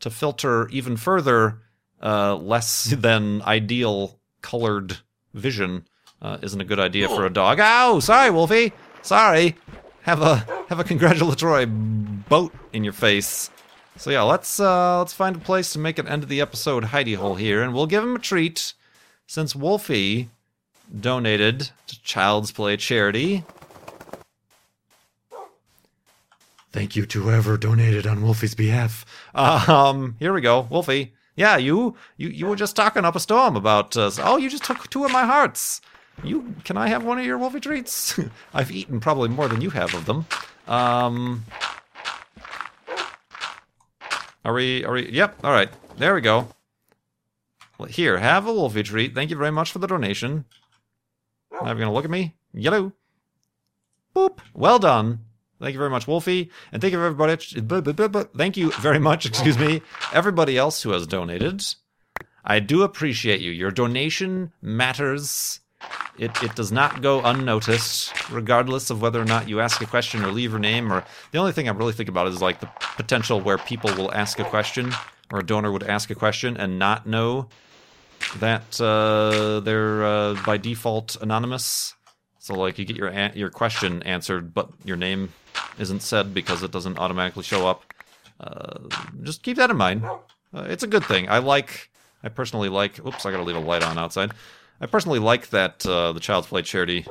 to 0.00 0.08
filter 0.08 0.68
even 0.68 0.96
further 0.96 1.58
uh, 2.02 2.36
less 2.36 2.84
than 2.84 3.42
ideal 3.42 4.20
colored 4.40 4.98
vision 5.34 5.86
uh, 6.20 6.38
isn't 6.42 6.60
a 6.60 6.64
good 6.64 6.78
idea 6.78 7.08
for 7.08 7.26
a 7.26 7.30
dog. 7.30 7.58
Ow! 7.60 7.98
Sorry, 7.98 8.30
Wolfie. 8.30 8.72
Sorry. 9.02 9.56
Have 10.02 10.22
a 10.22 10.36
have 10.68 10.78
a 10.78 10.84
congratulatory 10.84 11.66
boat 11.66 12.52
in 12.72 12.84
your 12.84 12.92
face. 12.92 13.50
So 13.96 14.10
yeah, 14.10 14.22
let's 14.22 14.60
uh, 14.60 14.98
let's 15.00 15.12
find 15.12 15.34
a 15.34 15.40
place 15.40 15.72
to 15.72 15.78
make 15.80 15.98
an 15.98 16.08
end 16.08 16.22
of 16.22 16.28
the 16.28 16.40
episode 16.40 16.84
hidey 16.84 17.16
hole 17.16 17.34
here, 17.34 17.62
and 17.62 17.74
we'll 17.74 17.86
give 17.86 18.02
him 18.02 18.16
a 18.16 18.20
treat 18.20 18.74
since 19.26 19.54
Wolfie 19.54 20.30
donated 21.00 21.70
to 21.86 22.02
Child's 22.02 22.52
Play 22.52 22.76
charity. 22.76 23.44
Thank 26.72 26.96
you 26.96 27.04
to 27.06 27.22
whoever 27.22 27.56
donated 27.58 28.06
on 28.06 28.22
Wolfie's 28.22 28.54
behalf. 28.54 29.04
Um, 29.34 30.16
here 30.18 30.32
we 30.32 30.40
go, 30.40 30.66
Wolfie. 30.70 31.12
Yeah, 31.36 31.56
you 31.56 31.96
you 32.16 32.28
you 32.28 32.46
were 32.46 32.56
just 32.56 32.76
talking 32.76 33.04
up 33.04 33.16
a 33.16 33.20
storm 33.20 33.56
about. 33.56 33.96
Uh, 33.96 34.10
oh, 34.20 34.36
you 34.36 34.48
just 34.50 34.64
took 34.64 34.88
two 34.88 35.04
of 35.04 35.12
my 35.12 35.24
hearts. 35.24 35.80
You 36.22 36.54
can 36.64 36.76
I 36.76 36.88
have 36.88 37.04
one 37.04 37.18
of 37.18 37.24
your 37.24 37.38
Wolfie 37.38 37.60
treats? 37.60 38.18
I've 38.54 38.70
eaten 38.70 39.00
probably 39.00 39.28
more 39.28 39.48
than 39.48 39.60
you 39.60 39.70
have 39.70 39.94
of 39.94 40.06
them. 40.06 40.26
Um, 40.66 41.44
are 44.44 44.52
we? 44.52 44.84
Are 44.84 44.92
we? 44.92 45.10
Yep. 45.10 45.38
All 45.44 45.52
right. 45.52 45.70
There 45.96 46.14
we 46.14 46.20
go. 46.20 46.48
Well, 47.78 47.88
here, 47.88 48.18
have 48.18 48.46
a 48.46 48.52
Wolfie 48.52 48.82
treat. 48.82 49.14
Thank 49.14 49.30
you 49.30 49.36
very 49.36 49.50
much 49.50 49.72
for 49.72 49.78
the 49.78 49.86
donation. 49.86 50.44
Now 51.62 51.70
you're 51.70 51.78
gonna 51.78 51.92
look 51.92 52.04
at 52.04 52.10
me. 52.10 52.34
Yellow. 52.54 52.92
Boop. 54.14 54.38
Well 54.54 54.78
done. 54.78 55.20
Thank 55.60 55.74
you 55.74 55.78
very 55.78 55.90
much, 55.90 56.08
Wolfie, 56.08 56.50
and 56.72 56.82
thank 56.82 56.92
you 56.92 57.02
everybody. 57.02 57.36
Thank 58.36 58.56
you 58.56 58.72
very 58.72 58.98
much. 58.98 59.26
Excuse 59.26 59.56
me, 59.58 59.80
everybody 60.12 60.58
else 60.58 60.82
who 60.82 60.90
has 60.90 61.06
donated. 61.06 61.64
I 62.44 62.58
do 62.58 62.82
appreciate 62.82 63.40
you. 63.40 63.52
Your 63.52 63.70
donation 63.70 64.52
matters 64.60 65.60
It, 66.18 66.42
it 66.42 66.54
does 66.54 66.70
not 66.70 67.02
go 67.02 67.22
unnoticed, 67.22 68.30
regardless 68.30 68.90
of 68.90 69.00
whether 69.00 69.20
or 69.20 69.24
not 69.24 69.48
you 69.48 69.60
ask 69.60 69.80
a 69.80 69.86
question 69.86 70.24
or 70.24 70.30
leave 70.30 70.50
your 70.50 70.60
name. 70.60 70.92
Or 70.92 71.04
the 71.30 71.38
only 71.38 71.52
thing 71.52 71.68
I'm 71.68 71.78
really 71.78 71.92
thinking 71.92 72.12
about 72.12 72.28
is 72.28 72.42
like 72.42 72.60
the 72.60 72.68
potential 72.96 73.40
where 73.40 73.58
people 73.58 73.94
will 73.94 74.12
ask 74.12 74.38
a 74.38 74.44
question 74.44 74.92
or 75.32 75.40
a 75.40 75.46
donor 75.46 75.72
would 75.72 75.82
ask 75.84 76.10
a 76.10 76.14
question 76.14 76.56
and 76.56 76.78
not 76.78 77.06
know 77.06 77.48
that 78.40 78.80
uh, 78.80 79.60
they're 79.60 80.04
uh, 80.04 80.34
by 80.44 80.56
default 80.56 81.16
anonymous. 81.20 81.94
So 82.38 82.54
like 82.54 82.78
you 82.78 82.84
get 82.84 82.96
your 82.96 83.08
a- 83.08 83.32
your 83.34 83.50
question 83.50 84.02
answered, 84.02 84.52
but 84.54 84.70
your 84.84 84.96
name 84.96 85.32
isn't 85.78 86.00
said 86.02 86.34
because 86.34 86.62
it 86.62 86.70
doesn't 86.70 86.98
automatically 86.98 87.42
show 87.44 87.68
up. 87.68 87.84
Uh, 88.40 88.88
just 89.22 89.42
keep 89.42 89.56
that 89.58 89.70
in 89.70 89.76
mind. 89.76 90.04
Uh, 90.04 90.66
it's 90.68 90.82
a 90.82 90.88
good 90.88 91.04
thing. 91.04 91.28
I 91.28 91.38
like. 91.38 91.90
I 92.24 92.28
personally 92.28 92.68
like. 92.68 93.04
Oops, 93.04 93.24
I 93.24 93.30
gotta 93.30 93.42
leave 93.42 93.56
a 93.56 93.60
light 93.60 93.82
on 93.82 93.98
outside. 93.98 94.32
I 94.80 94.86
personally 94.86 95.20
like 95.20 95.50
that 95.50 95.86
uh, 95.86 96.12
the 96.12 96.20
Child's 96.20 96.48
Play 96.48 96.62
charity, 96.62 97.06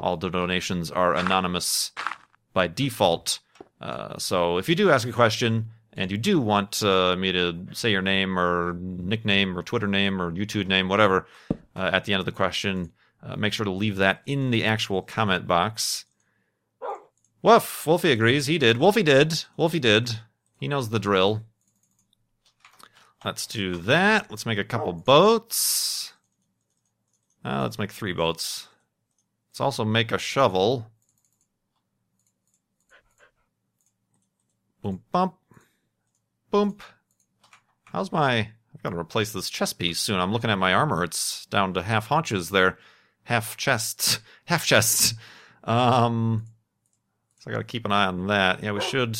all 0.00 0.16
the 0.16 0.30
donations 0.30 0.90
are 0.90 1.14
anonymous 1.14 1.92
by 2.52 2.66
default. 2.66 3.38
Uh, 3.80 4.18
so 4.18 4.58
if 4.58 4.68
you 4.68 4.74
do 4.74 4.90
ask 4.90 5.06
a 5.06 5.12
question 5.12 5.70
and 5.94 6.10
you 6.10 6.16
do 6.16 6.40
want 6.40 6.82
uh, 6.82 7.16
me 7.16 7.32
to 7.32 7.66
say 7.72 7.90
your 7.90 8.02
name 8.02 8.38
or 8.38 8.74
nickname 8.74 9.56
or 9.58 9.62
Twitter 9.62 9.86
name 9.86 10.20
or 10.20 10.32
YouTube 10.32 10.66
name, 10.66 10.88
whatever, 10.88 11.26
uh, 11.76 11.90
at 11.92 12.04
the 12.04 12.14
end 12.14 12.20
of 12.20 12.26
the 12.26 12.32
question, 12.32 12.92
uh, 13.22 13.36
make 13.36 13.52
sure 13.52 13.64
to 13.64 13.70
leave 13.70 13.96
that 13.96 14.22
in 14.26 14.50
the 14.50 14.64
actual 14.64 15.02
comment 15.02 15.46
box. 15.46 16.06
Woof, 17.42 17.86
Wolfie 17.86 18.12
agrees. 18.12 18.46
He 18.46 18.56
did. 18.56 18.78
Wolfie 18.78 19.02
did. 19.02 19.44
Wolfie 19.56 19.80
did. 19.80 20.20
He 20.60 20.68
knows 20.68 20.88
the 20.88 20.98
drill. 20.98 21.42
Let's 23.24 23.46
do 23.46 23.76
that. 23.76 24.30
Let's 24.30 24.46
make 24.46 24.58
a 24.58 24.64
couple 24.64 24.92
boats. 24.92 26.12
Uh, 27.44 27.62
let's 27.62 27.78
make 27.78 27.90
three 27.90 28.12
boats. 28.12 28.68
Let's 29.50 29.60
also 29.60 29.84
make 29.84 30.12
a 30.12 30.18
shovel. 30.18 30.86
Boom, 34.82 35.02
bump. 35.12 35.34
Boom. 36.52 36.76
How's 37.86 38.12
my. 38.12 38.50
I've 38.74 38.82
got 38.82 38.90
to 38.90 38.98
replace 38.98 39.32
this 39.32 39.48
chest 39.48 39.78
piece 39.78 39.98
soon. 39.98 40.20
I'm 40.20 40.34
looking 40.34 40.50
at 40.50 40.58
my 40.58 40.74
armor. 40.74 41.02
It's 41.02 41.46
down 41.46 41.72
to 41.72 41.82
half 41.82 42.08
haunches 42.08 42.50
there. 42.50 42.76
Half 43.24 43.56
chests. 43.56 44.18
Half 44.44 44.66
chests. 44.66 45.14
Um. 45.64 46.44
So 47.38 47.50
I 47.50 47.54
got 47.54 47.60
to 47.60 47.64
keep 47.64 47.86
an 47.86 47.92
eye 47.92 48.04
on 48.04 48.26
that. 48.26 48.62
Yeah, 48.62 48.72
we 48.72 48.82
should. 48.82 49.18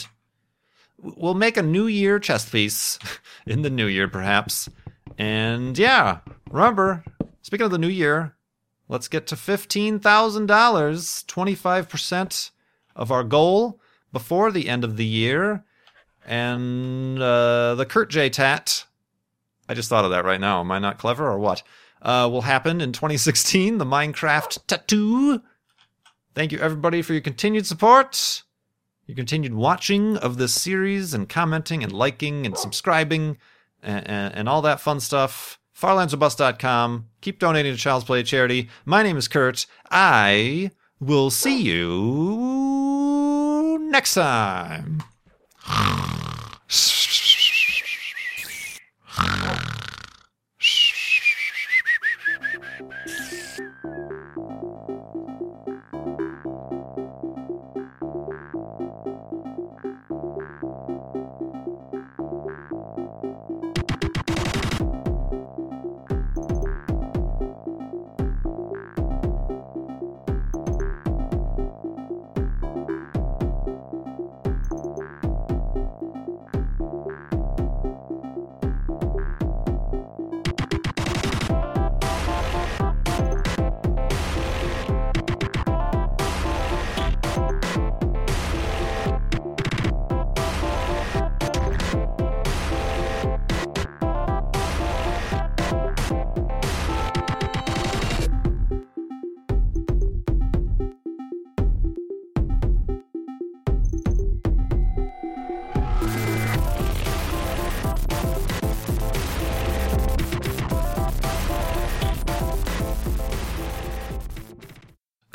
We'll 0.98 1.32
make 1.32 1.56
a 1.56 1.62
New 1.62 1.86
Year 1.86 2.18
chest 2.18 2.52
piece 2.52 2.98
in 3.46 3.62
the 3.62 3.70
New 3.70 3.86
Year, 3.86 4.08
perhaps. 4.08 4.68
And 5.16 5.78
yeah, 5.78 6.18
remember, 6.50 7.02
speaking 7.40 7.64
of 7.64 7.70
the 7.70 7.78
New 7.78 7.88
Year, 7.88 8.36
let's 8.88 9.08
get 9.08 9.26
to 9.28 9.36
$15,000, 9.36 10.00
25% 10.00 12.50
of 12.94 13.10
our 13.10 13.24
goal 13.24 13.80
before 14.12 14.52
the 14.52 14.68
end 14.68 14.84
of 14.84 14.98
the 14.98 15.06
year. 15.06 15.64
And 16.24 17.20
uh, 17.20 17.74
the 17.74 17.86
Kurt 17.86 18.10
J 18.10 18.30
tat, 18.30 18.84
I 19.68 19.74
just 19.74 19.88
thought 19.88 20.04
of 20.04 20.10
that 20.12 20.24
right 20.24 20.40
now. 20.40 20.60
Am 20.60 20.70
I 20.70 20.78
not 20.78 20.98
clever 20.98 21.26
or 21.26 21.38
what? 21.38 21.62
Uh, 22.00 22.28
will 22.30 22.42
happen 22.42 22.80
in 22.80 22.92
2016, 22.92 23.78
the 23.78 23.84
Minecraft 23.84 24.66
tattoo. 24.66 25.40
Thank 26.34 26.50
you, 26.52 26.58
everybody, 26.58 27.02
for 27.02 27.12
your 27.12 27.22
continued 27.22 27.66
support, 27.66 28.42
your 29.06 29.14
continued 29.14 29.54
watching 29.54 30.16
of 30.16 30.36
this 30.36 30.52
series, 30.52 31.14
and 31.14 31.28
commenting, 31.28 31.84
and 31.84 31.92
liking, 31.92 32.46
and 32.46 32.56
subscribing, 32.56 33.38
and, 33.82 34.08
and, 34.08 34.34
and 34.34 34.48
all 34.48 34.62
that 34.62 34.80
fun 34.80 34.98
stuff. 34.98 35.58
FarlandsOrBust.com. 35.78 37.08
Keep 37.20 37.38
donating 37.38 37.72
to 37.72 37.78
Child's 37.78 38.04
Play 38.04 38.22
charity. 38.22 38.68
My 38.84 39.02
name 39.02 39.16
is 39.16 39.28
Kurt. 39.28 39.66
I 39.90 40.70
will 41.00 41.30
see 41.30 41.60
you 41.60 42.58
next 43.90 44.14
time. 44.14 45.02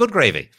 Good 0.08 0.14
gravy. 0.14 0.50